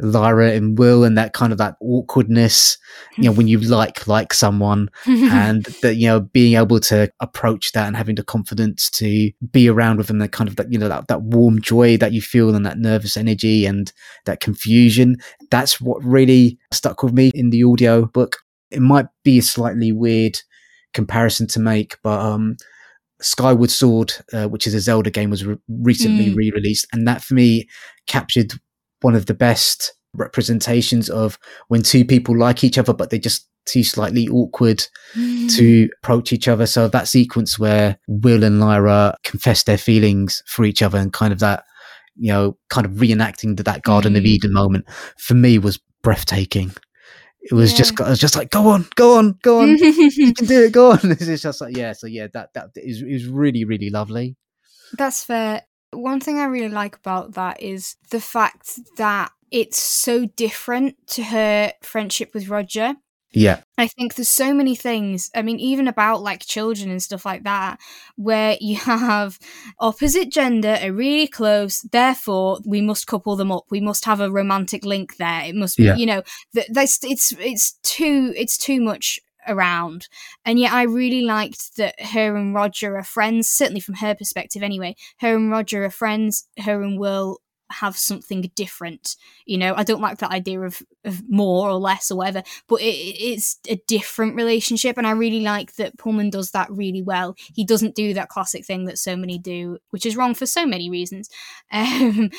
[0.00, 2.76] Lyra and Will and that kind of that awkwardness,
[3.16, 7.72] you know, when you like like someone and that you know being able to approach
[7.72, 10.78] that and having the confidence to be around with them that kind of that you
[10.78, 13.92] know that, that warm joy that you feel and that nervous energy and
[14.26, 15.16] that confusion
[15.50, 18.36] that's what really stuck with me in the audio book
[18.70, 20.38] it might be a slightly weird
[20.92, 22.56] comparison to make but um
[23.20, 26.36] skyward sword uh, which is a zelda game was re- recently Mm.
[26.36, 27.66] re-released and that for me
[28.06, 28.52] captured
[29.02, 31.38] one of the best representations of
[31.68, 34.84] when two people like each other but they're just too slightly awkward
[35.16, 35.50] Mm.
[35.56, 36.66] to approach each other.
[36.66, 41.32] So that sequence where Will and Lyra confess their feelings for each other and kind
[41.32, 41.64] of that,
[42.16, 44.26] you know, kind of reenacting the, that Garden of Mm.
[44.26, 44.84] Eden moment
[45.18, 46.72] for me was breathtaking.
[47.40, 48.06] It was just, Yeah.
[48.06, 50.92] I was just like, go on, go on, go on, you can do it, go
[50.92, 51.00] on.
[51.04, 54.36] It's just like, yeah, so yeah, that that is is really really lovely.
[54.98, 55.62] That's fair.
[55.92, 61.22] One thing I really like about that is the fact that it's so different to
[61.24, 62.94] her friendship with Roger.
[63.32, 63.60] Yeah.
[63.76, 67.44] I think there's so many things, I mean, even about like children and stuff like
[67.44, 67.78] that,
[68.16, 69.38] where you have
[69.78, 73.64] opposite gender are really close, therefore we must couple them up.
[73.70, 75.42] We must have a romantic link there.
[75.44, 75.96] It must be, Yeah.
[75.96, 76.22] you know,
[76.54, 80.08] th- that's it's it's too it's too much around.
[80.44, 84.62] And yet I really liked that her and Roger are friends, certainly from her perspective
[84.62, 84.96] anyway.
[85.18, 87.40] Her and Roger are friends, her and Will
[87.70, 89.16] have something different.
[89.44, 92.80] You know, I don't like that idea of, of more or less or whatever, but
[92.80, 94.96] it, it's a different relationship.
[94.96, 97.34] And I really like that Pullman does that really well.
[97.54, 100.66] He doesn't do that classic thing that so many do, which is wrong for so
[100.66, 101.28] many reasons,
[101.72, 102.30] um,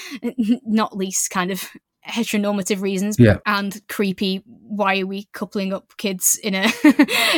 [0.66, 1.70] not least kind of
[2.08, 3.38] heteronormative reasons Yeah.
[3.46, 6.72] and creepy why are we coupling up kids in a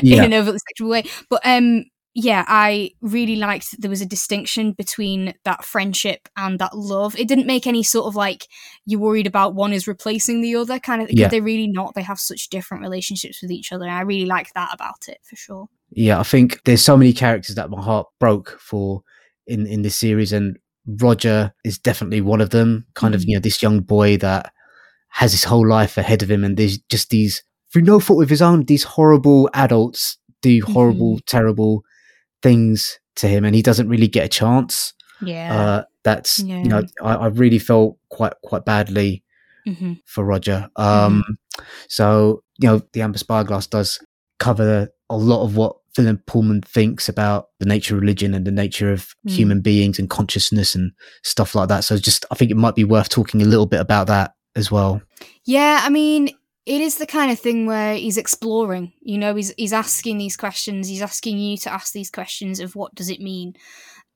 [0.03, 0.17] Yeah.
[0.17, 1.85] in an overly sexual way but um
[2.15, 7.17] yeah i really liked that there was a distinction between that friendship and that love
[7.19, 8.47] it didn't make any sort of like
[8.85, 11.27] you're worried about one is replacing the other kind of Yeah.
[11.27, 14.51] they're really not they have such different relationships with each other and i really like
[14.53, 18.07] that about it for sure Yeah, I think there's so many characters that my heart
[18.19, 19.01] broke for
[19.47, 20.57] in in this series, and
[21.01, 22.85] Roger is definitely one of them.
[22.93, 23.25] Kind of, Mhm.
[23.27, 24.51] you know, this young boy that
[25.09, 28.29] has his whole life ahead of him, and there's just these through no fault of
[28.29, 31.83] his own, these horrible adults do horrible, terrible
[32.41, 34.93] things to him, and he doesn't really get a chance.
[35.21, 36.63] yeah Uh, that's Yeah.
[36.63, 39.23] you know, I, I really felt quite quite badly
[39.65, 40.69] hmm for Roger.
[40.75, 41.23] Um,
[41.89, 43.99] So, you know, the Amber Spyglass does
[44.39, 48.51] cover a lot of what Philip Pullman thinks about the nature of religion and the
[48.51, 49.31] nature of Mm.
[49.31, 50.91] human beings and consciousness and
[51.23, 51.83] stuff like that.
[51.83, 54.71] So, just I think it might be worth talking a little bit about that as
[54.71, 55.01] well.
[55.45, 56.29] Yeah, I mean,
[56.65, 58.93] it is the kind of thing where he's exploring.
[59.01, 60.87] You know, he's he's asking these questions.
[60.87, 63.53] He's asking you to ask these questions of what does it mean?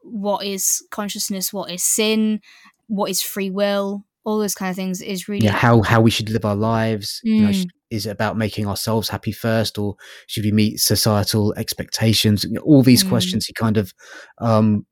[0.02, 1.54] What is consciousness?
[1.54, 2.42] What is sin?
[2.88, 4.06] What is free will?
[4.26, 7.20] All those kind of things is really Yeah, how how we should live our lives.
[7.24, 7.68] You know, Mm.
[7.90, 9.96] is it about making ourselves happy first, or
[10.28, 12.44] should we meet societal expectations?
[12.44, 13.10] You know, all these Mm.
[13.10, 13.94] questions he kind of
[14.40, 14.86] um,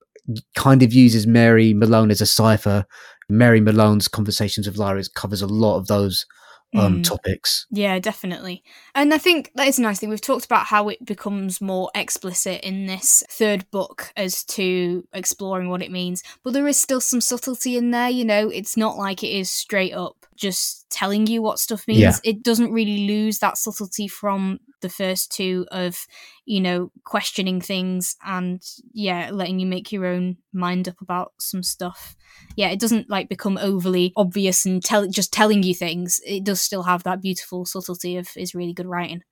[0.56, 2.86] kind of uses Mary Malone as a cipher.
[3.32, 6.26] Mary Malone's conversations with Lyra covers a lot of those
[6.74, 7.03] um, Mm.
[7.03, 7.66] topics.
[7.70, 8.64] Yeah, definitely.
[8.95, 10.08] And I think that is a nice thing.
[10.10, 15.68] We've talked about how it becomes more explicit in this third book as to exploring
[15.70, 18.98] what it means, but there is still some subtlety in there, you know, it's not
[18.98, 21.99] like it is straight up just telling you what stuff means.
[21.99, 22.16] Yeah.
[22.24, 26.06] It doesn't really lose that subtlety from the first two of,
[26.45, 28.62] you know, questioning things and
[28.94, 32.16] yeah, letting you make your own mind up about some stuff
[32.56, 36.20] yeah, it doesn't like become overly obvious and tell just telling you things.
[36.26, 39.24] It does still have that beautiful subtlety of is really good writing.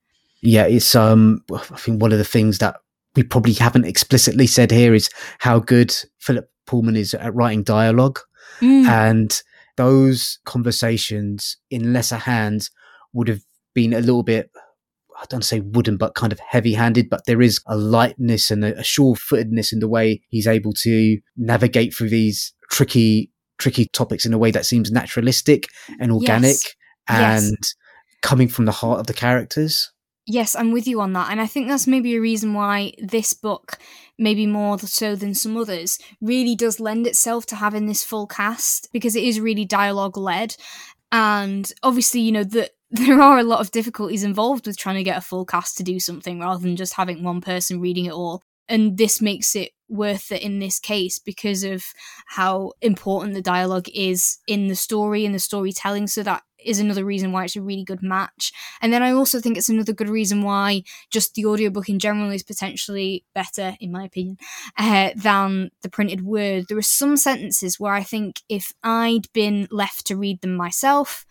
[0.41, 2.77] Yeah, it's um I think one of the things that
[3.15, 5.09] we probably haven't explicitly said here is
[5.39, 8.19] how good Philip Pullman is at writing dialogue.
[8.61, 8.87] Mm.
[8.87, 9.43] and
[9.77, 12.71] those conversations in lesser hands
[13.13, 13.41] would have
[13.73, 14.49] been a little bit
[15.19, 18.63] I don't say wooden, but kind of heavy handed, but there is a lightness and
[18.63, 23.85] a, a sure footedness in the way he's able to navigate through these tricky, tricky
[23.87, 25.65] topics in a way that seems naturalistic
[25.99, 26.75] and organic Yes.
[27.09, 27.43] Yes.
[27.43, 27.57] and
[28.21, 29.91] coming from the heart of the characters.
[30.25, 31.31] Yes, I'm with you on that.
[31.31, 33.79] And I think that's maybe a reason why this book,
[34.19, 38.89] maybe more so than some others, really does lend itself to having this full cast
[38.93, 40.55] because it is really dialogue led.
[41.11, 45.03] And obviously, you know, the, there are a lot of difficulties involved with trying to
[45.03, 48.13] get a full cast to do something rather than just having one person reading it
[48.13, 48.41] all.
[48.67, 51.83] And this makes it worth it in this case because of
[52.27, 56.05] how important the dialogue is in the story and the storytelling.
[56.05, 58.51] So that is another reason why it's a really good match.
[58.81, 62.29] And then I also think it's another good reason why just the audiobook in general
[62.31, 64.37] is potentially better, in my opinion,
[64.77, 66.65] uh, than the printed word.
[66.67, 71.25] There are some sentences where I think if I'd been left to read them myself,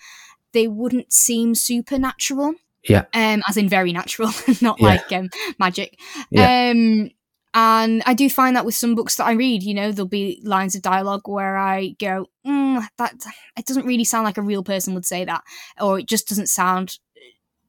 [0.53, 2.55] they wouldn't seem supernatural.
[2.89, 3.05] Yeah.
[3.13, 4.31] Um, as in very natural,
[4.61, 4.87] not Yeah.
[4.87, 5.99] like um magic.
[6.31, 6.71] Yeah.
[6.73, 7.11] Um
[7.55, 10.41] and I do find that with some books that I read, you know, there'll be
[10.45, 13.15] lines of dialogue where I go, mm, that
[13.57, 15.43] it doesn't really sound like a real person would say that,
[15.81, 16.99] or it just doesn't sound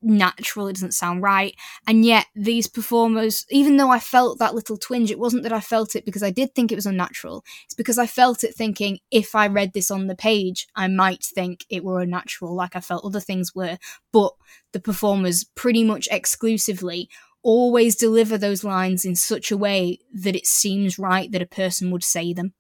[0.01, 1.55] natural, it doesn't sound right.
[1.87, 5.59] And yet, these performers, even though I felt that little twinge, it wasn't that I
[5.59, 7.43] felt it because I did think it was unnatural.
[7.65, 11.23] It's because I felt it thinking, if I read this on the page, I might
[11.23, 13.77] think it were unnatural, like I felt other things were.
[14.11, 14.33] But
[14.71, 17.09] the performers pretty much exclusively
[17.41, 21.91] always deliver those lines in such a way that it seems right that a person
[21.91, 22.53] would say them.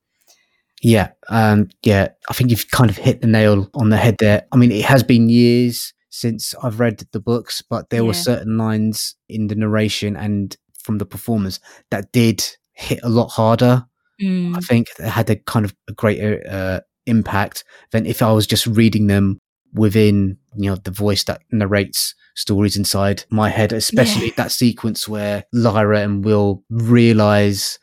[0.81, 2.09] Yeah, um, yeah.
[2.29, 4.47] I think you've kind of hit the nail on the head there.
[4.51, 8.57] I mean, it has been years since I've read the books, but there were certain
[8.57, 11.59] lines in the narration and from the performers
[11.91, 13.85] that did hit a lot harder.
[14.21, 18.45] I think it had a kind of a greater uh, impact than if I was
[18.45, 19.39] just reading them
[19.73, 24.33] within you know the voice that narrates stories inside my head, especially Yeah.
[24.37, 27.79] that sequence where Lyra and Will realize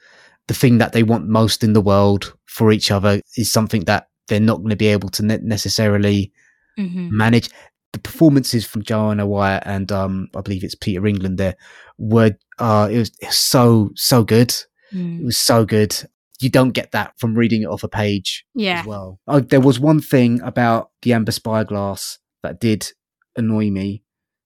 [0.48, 4.08] the thing that they want most in the world for each other is something that
[4.28, 6.32] they're not going to be able to ne- necessarily
[6.78, 7.10] Mhm.
[7.10, 7.48] manage.
[7.96, 11.56] The performances from Joanna Wyatt and um, I believe it's Peter England there
[11.96, 14.50] were uh, it was, it was so so good.
[14.50, 14.66] It
[14.96, 15.24] Mm.
[15.24, 15.96] was so good.
[16.40, 18.80] You don't get that from reading it off a page Yeah.
[18.80, 19.18] as well.
[19.26, 22.92] Oh, there was one thing about the Amber Spyglass that did
[23.34, 24.02] annoy me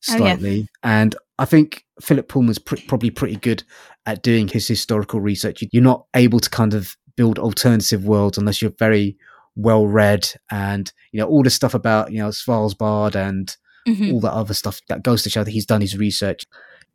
[0.09, 0.17] Oh, yeah.
[0.19, 3.65] slightly, and I think Philip Pullman's pr- probably pretty good
[4.07, 5.63] at doing his historical research.
[5.73, 9.17] You're not able to kind of build alternative worlds unless you're very
[9.57, 13.57] well read, and you know all the stuff about you know Svalbard and
[13.89, 14.13] Mhm.
[14.13, 16.45] all that other stuff that goes to show that he's done his research.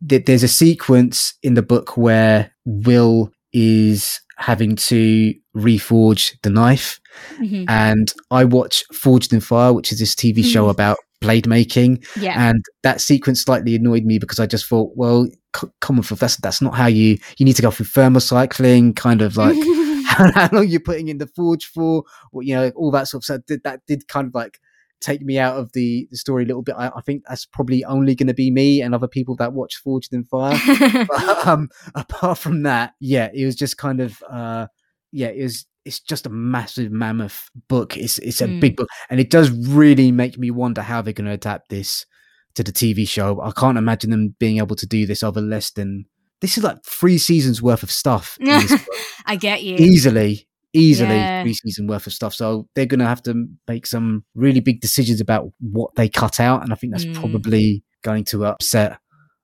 [0.01, 6.99] There's a sequence in the book where Will is having to reforge the knife,
[7.39, 7.65] Mhm.
[7.69, 10.71] and I watch Forged in Fire, which is this TV show Mhm.
[10.71, 12.49] about blade making, Yeah.
[12.49, 15.25] and that sequence slightly annoyed me because I just thought, well,
[15.55, 19.21] c- come on, that's that's not how you you need to go through thermocycling, kind
[19.21, 19.55] of like
[20.33, 23.25] how, long you're putting in the forge for, or, you know, all that sort of
[23.25, 23.41] stuff.
[23.47, 24.59] Did, that did kind of like
[25.01, 26.75] take me out of the, the story a little bit.
[26.77, 29.75] I, I think that's probably only going to be me and other people that watch
[29.75, 30.59] Forged in Fire.
[31.09, 34.67] but, um, apart from that, yeah, it was just kind of, uh,
[35.11, 35.65] yeah, it was.
[35.85, 37.95] It's just a massive mammoth book.
[37.95, 38.59] It's it's a Mm.
[38.59, 42.07] big book, and it does really make me wonder how they're going to adapt this
[42.55, 43.39] to the TV show.
[43.39, 46.05] I can't imagine them being able to do this other less than
[46.41, 48.37] this is like three seasons worth of stuff.
[48.39, 48.95] in this book
[49.25, 49.75] I get you.
[49.77, 51.41] easily easily Yeah.
[51.43, 54.81] three season worth of stuff so they're going to have to make some really big
[54.81, 57.15] decisions about what they cut out and i think that's Mm.
[57.15, 58.99] probably going to upset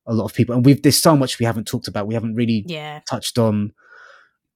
[0.05, 2.35] a lot of people and we've there's so much we haven't talked about we haven't
[2.35, 2.99] really Yeah.
[3.09, 3.72] touched on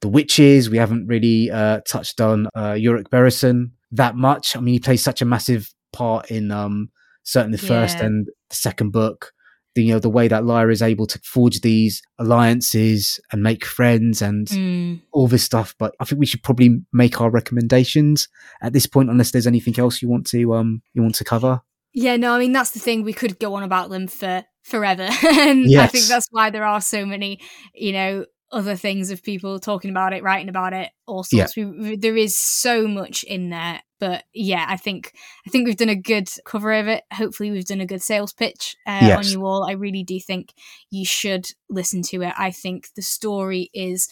[0.02, 4.74] the witches we haven't really uh touched on uh Iorek Byrnison that much i mean
[4.74, 6.90] he plays such a massive part in um
[7.24, 8.08] certainly the first Yeah.
[8.08, 9.32] and the second book
[9.76, 12.02] the, you know the way that Lyra is able to forge these
[12.40, 15.02] alliances and make friends and Mm.
[15.12, 18.28] all this stuff, but I think we should probably make our recommendations
[18.62, 21.62] at this point, unless there's anything else you want to um you want to cover.
[21.94, 23.04] Yeah, no, I mean that's the thing.
[23.04, 26.82] We could go on about them for forever, and I think that's why there are
[26.82, 27.40] so many,
[27.74, 31.46] you know, other things of people talking about it, writing about it, all Yeah.
[31.46, 31.58] sorts.
[31.58, 35.14] We, we- there is so much in there, but yeah, I think
[35.48, 37.06] I think we've done a good cover of it.
[37.12, 39.64] Hopefully, we've done a good sales pitch uh, on you all.
[39.64, 40.54] I really do think
[40.92, 42.34] you should listen to it.
[42.38, 44.08] I think the story is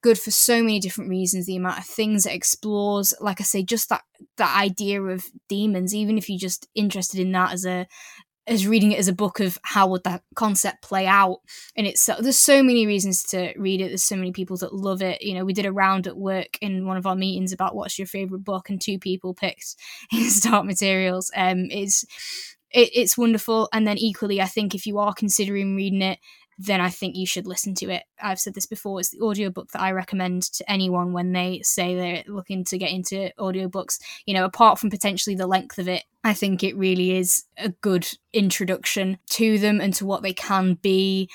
[0.00, 3.64] good for so many different reasons the amount of things it explores like i say
[3.64, 4.02] just that
[4.36, 7.84] that idea of daemons even if you're just interested in that as a
[8.48, 11.38] as reading it as a book of how would that concept play out.
[11.76, 13.88] In itself there's so many reasons to read it.
[13.88, 15.22] There's so many people that love it.
[15.22, 17.98] You know we did a round at work in one of our meetings about what's
[17.98, 19.76] your favorite book and two people picked
[20.26, 21.30] start materials.
[21.36, 22.04] Um it's
[22.70, 23.68] it, it's wonderful.
[23.72, 26.18] And then equally i think if you are considering reading it
[26.58, 28.02] then I think you should listen to it.
[28.20, 31.94] I've said this before, it's the audiobook that I recommend to anyone when they say
[31.94, 33.98] they're looking to get into audiobooks.
[34.26, 37.68] You know, apart from potentially the length of it, I think it really is a
[37.68, 41.30] good introduction to them and to what they can be.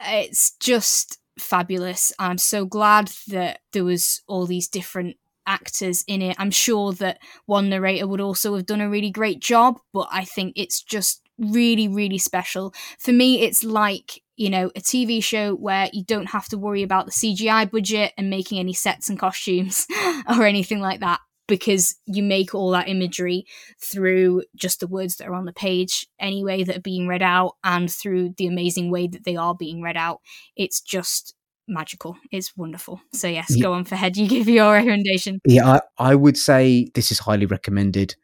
[0.00, 2.12] It's just fabulous.
[2.18, 5.16] I'm so glad that there was all these different
[5.46, 6.36] actors in it.
[6.38, 10.24] I'm sure that one narrator would also have done a really great job, but I
[10.24, 12.72] think it's just really really special.
[12.98, 16.82] For me it's like you know, a TV show where you don't have to worry
[16.82, 19.86] about the CGI budget and making any sets and costumes
[20.30, 23.44] or anything like that because you make all that imagery
[23.84, 27.56] through just the words that are on the page anyway that are being read out
[27.62, 30.20] and through the amazing way that they are being read out.
[30.56, 31.34] It's just
[31.68, 32.16] magical.
[32.32, 33.02] It's wonderful.
[33.12, 34.16] So yes, Ye- go on for head.
[34.16, 35.38] You give your recommendation.
[35.44, 38.14] Yeah, I, I would say this is highly recommended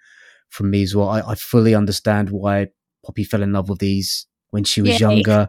[0.48, 1.10] from me as well.
[1.10, 2.68] I, I fully understand why
[3.06, 4.98] Poppy fell in love with these when she was Yay.
[4.98, 5.48] younger.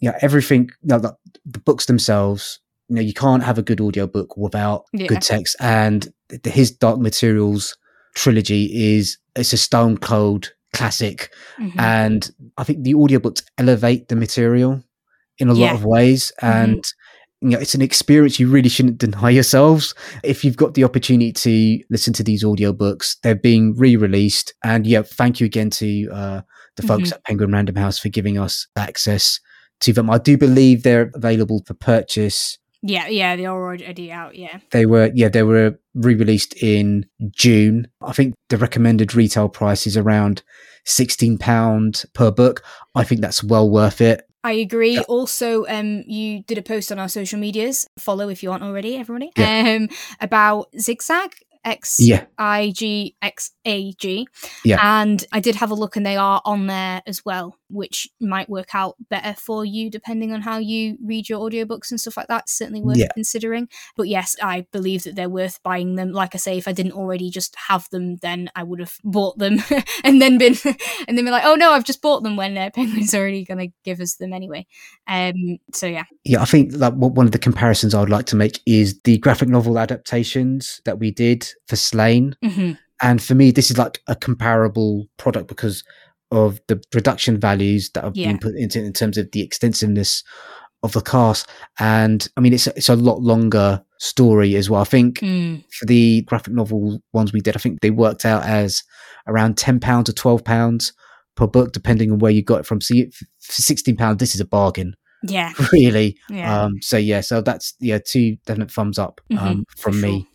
[0.00, 0.70] Yeah, everything.
[0.82, 2.60] You know, the, the books themselves.
[2.88, 5.06] You know, you can't have a good audiobook without Yeah.
[5.06, 5.56] good text.
[5.60, 7.76] And the, his Dark Materials
[8.14, 11.30] trilogy is it's a stone cold classic.
[11.58, 11.78] Mhm.
[11.78, 14.82] and I think the audiobooks elevate the material
[15.38, 15.66] in a Yeah.
[15.66, 16.82] lot of ways and
[17.42, 19.94] you know it's an experience you really shouldn't deny yourselves.
[20.22, 24.54] If you've got the opportunity to listen to these audiobooks they're being re-released.
[24.64, 26.40] And yeah thank you again to uh,
[26.76, 29.40] the folks at Penguin Random House for giving us access
[29.80, 30.08] to them.
[30.08, 32.58] I do believe they're available for purchase.
[32.84, 34.34] Yeah, yeah, they are already out.
[34.34, 37.88] Yeah, they were yeah they were re-released in June.
[38.00, 40.42] I think the recommended retail price is around
[40.84, 42.62] 16 pound per book.
[42.94, 44.94] I think that's well worth it I agree.
[44.94, 45.02] Yeah.
[45.08, 47.88] Also, um, you did a post on our social medias.
[47.98, 49.30] Follow if you aren't already, everybody.
[49.36, 49.76] Yeah.
[49.78, 49.88] Um,
[50.20, 51.34] about Zigzag.
[51.64, 51.98] X.
[52.38, 54.26] I G X A G.
[54.64, 54.78] Yeah.
[54.82, 58.48] And I did have a look and they are on there as well, which might
[58.48, 62.28] work out better for you depending on how you read your audiobooks and stuff like
[62.28, 62.48] that.
[62.48, 63.08] Certainly worth Yeah.
[63.14, 63.68] considering.
[63.96, 66.12] But yes, I believe that they're worth buying them.
[66.12, 69.38] Like I say, if I didn't already just have them, then I would have bought
[69.38, 69.58] them
[70.04, 70.56] and then been
[71.08, 73.58] and then be like, oh no, I've just bought them when uh, Penguin's already going
[73.58, 74.66] to give us them anyway.
[75.06, 76.04] Um, so yeah.
[76.24, 79.18] Yeah, I think what one of the comparisons I would like to make is the
[79.18, 82.34] graphic novel adaptations that we did for Sláine.
[82.42, 82.72] hmm
[83.02, 85.82] And for me, this is like a comparable product because
[86.30, 88.28] of the production values that have Yeah.
[88.28, 90.22] been put into in terms of the extensiveness
[90.82, 91.48] of the cast.
[91.78, 94.80] And I mean, it's a, it's a lot longer story as well.
[94.80, 95.62] I think Mm.
[95.78, 98.82] for the graphic novel ones we did, I think they worked out as
[99.28, 100.92] around ten pounds or twelve pounds
[101.36, 102.80] per book, depending on where you got it from.
[102.80, 103.10] So you,
[103.40, 105.52] for sixteen pounds, this is a bargain, Yeah.
[105.72, 106.16] really.
[106.30, 106.62] Yeah.
[106.64, 110.10] Um, so yeah, so that's yeah, two definite thumbs up um, Mhm, from me.
[110.10, 110.26] sure.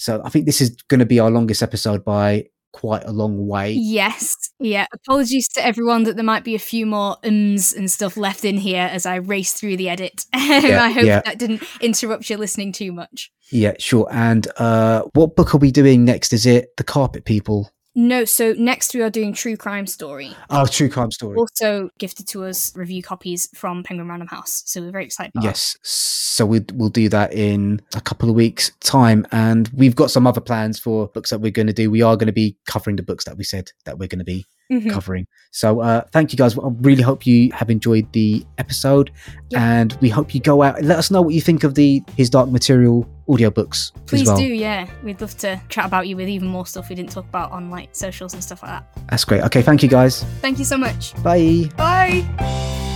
[0.00, 3.46] So I think this is going to be our longest episode by quite a long
[3.46, 3.72] way.
[3.72, 4.34] Yes.
[4.58, 4.86] Yeah.
[4.94, 8.56] Apologies to everyone that there might be a few more ums and stuff left in
[8.56, 10.24] here as I race through the edit.
[10.40, 11.20] Yeah, I hope yeah.
[11.24, 13.30] that didn't interrupt your listening too much.
[13.50, 14.08] Yeah, sure.
[14.10, 16.32] And uh, what book are we doing next?
[16.32, 17.70] Is it The Carpet People?
[17.94, 20.34] No, so next we are doing True Crime Story.
[20.48, 21.36] Oh, True Crime Story.
[21.36, 24.62] Also gifted to us review copies from Penguin Random House.
[24.66, 25.76] So we're very excited about Yes.
[25.82, 29.26] So we, we'll do that in a couple of weeks' time.
[29.32, 31.90] And we've got some other plans for books that we're going to do.
[31.90, 34.24] We are going to be covering the books that we said that we're going to
[34.24, 34.90] be Mhm.
[34.90, 35.26] covering.
[35.50, 36.56] So uh, thank you guys.
[36.56, 39.10] I really hope you have enjoyed the episode.
[39.50, 39.64] Yeah.
[39.80, 42.02] And we hope you go out and let us know what you think of the
[42.16, 44.36] His Dark Material audiobooks Please as well.
[44.36, 44.86] do, yeah.
[45.02, 47.70] We'd love to chat about you with even more stuff we didn't talk about on
[47.70, 49.06] like socials and stuff like that.
[49.08, 49.42] That's great.
[49.42, 49.62] Okay.
[49.62, 50.24] Thank you guys.
[50.40, 51.20] Thank you so much.
[51.22, 51.68] Bye.
[51.76, 52.86] Bye.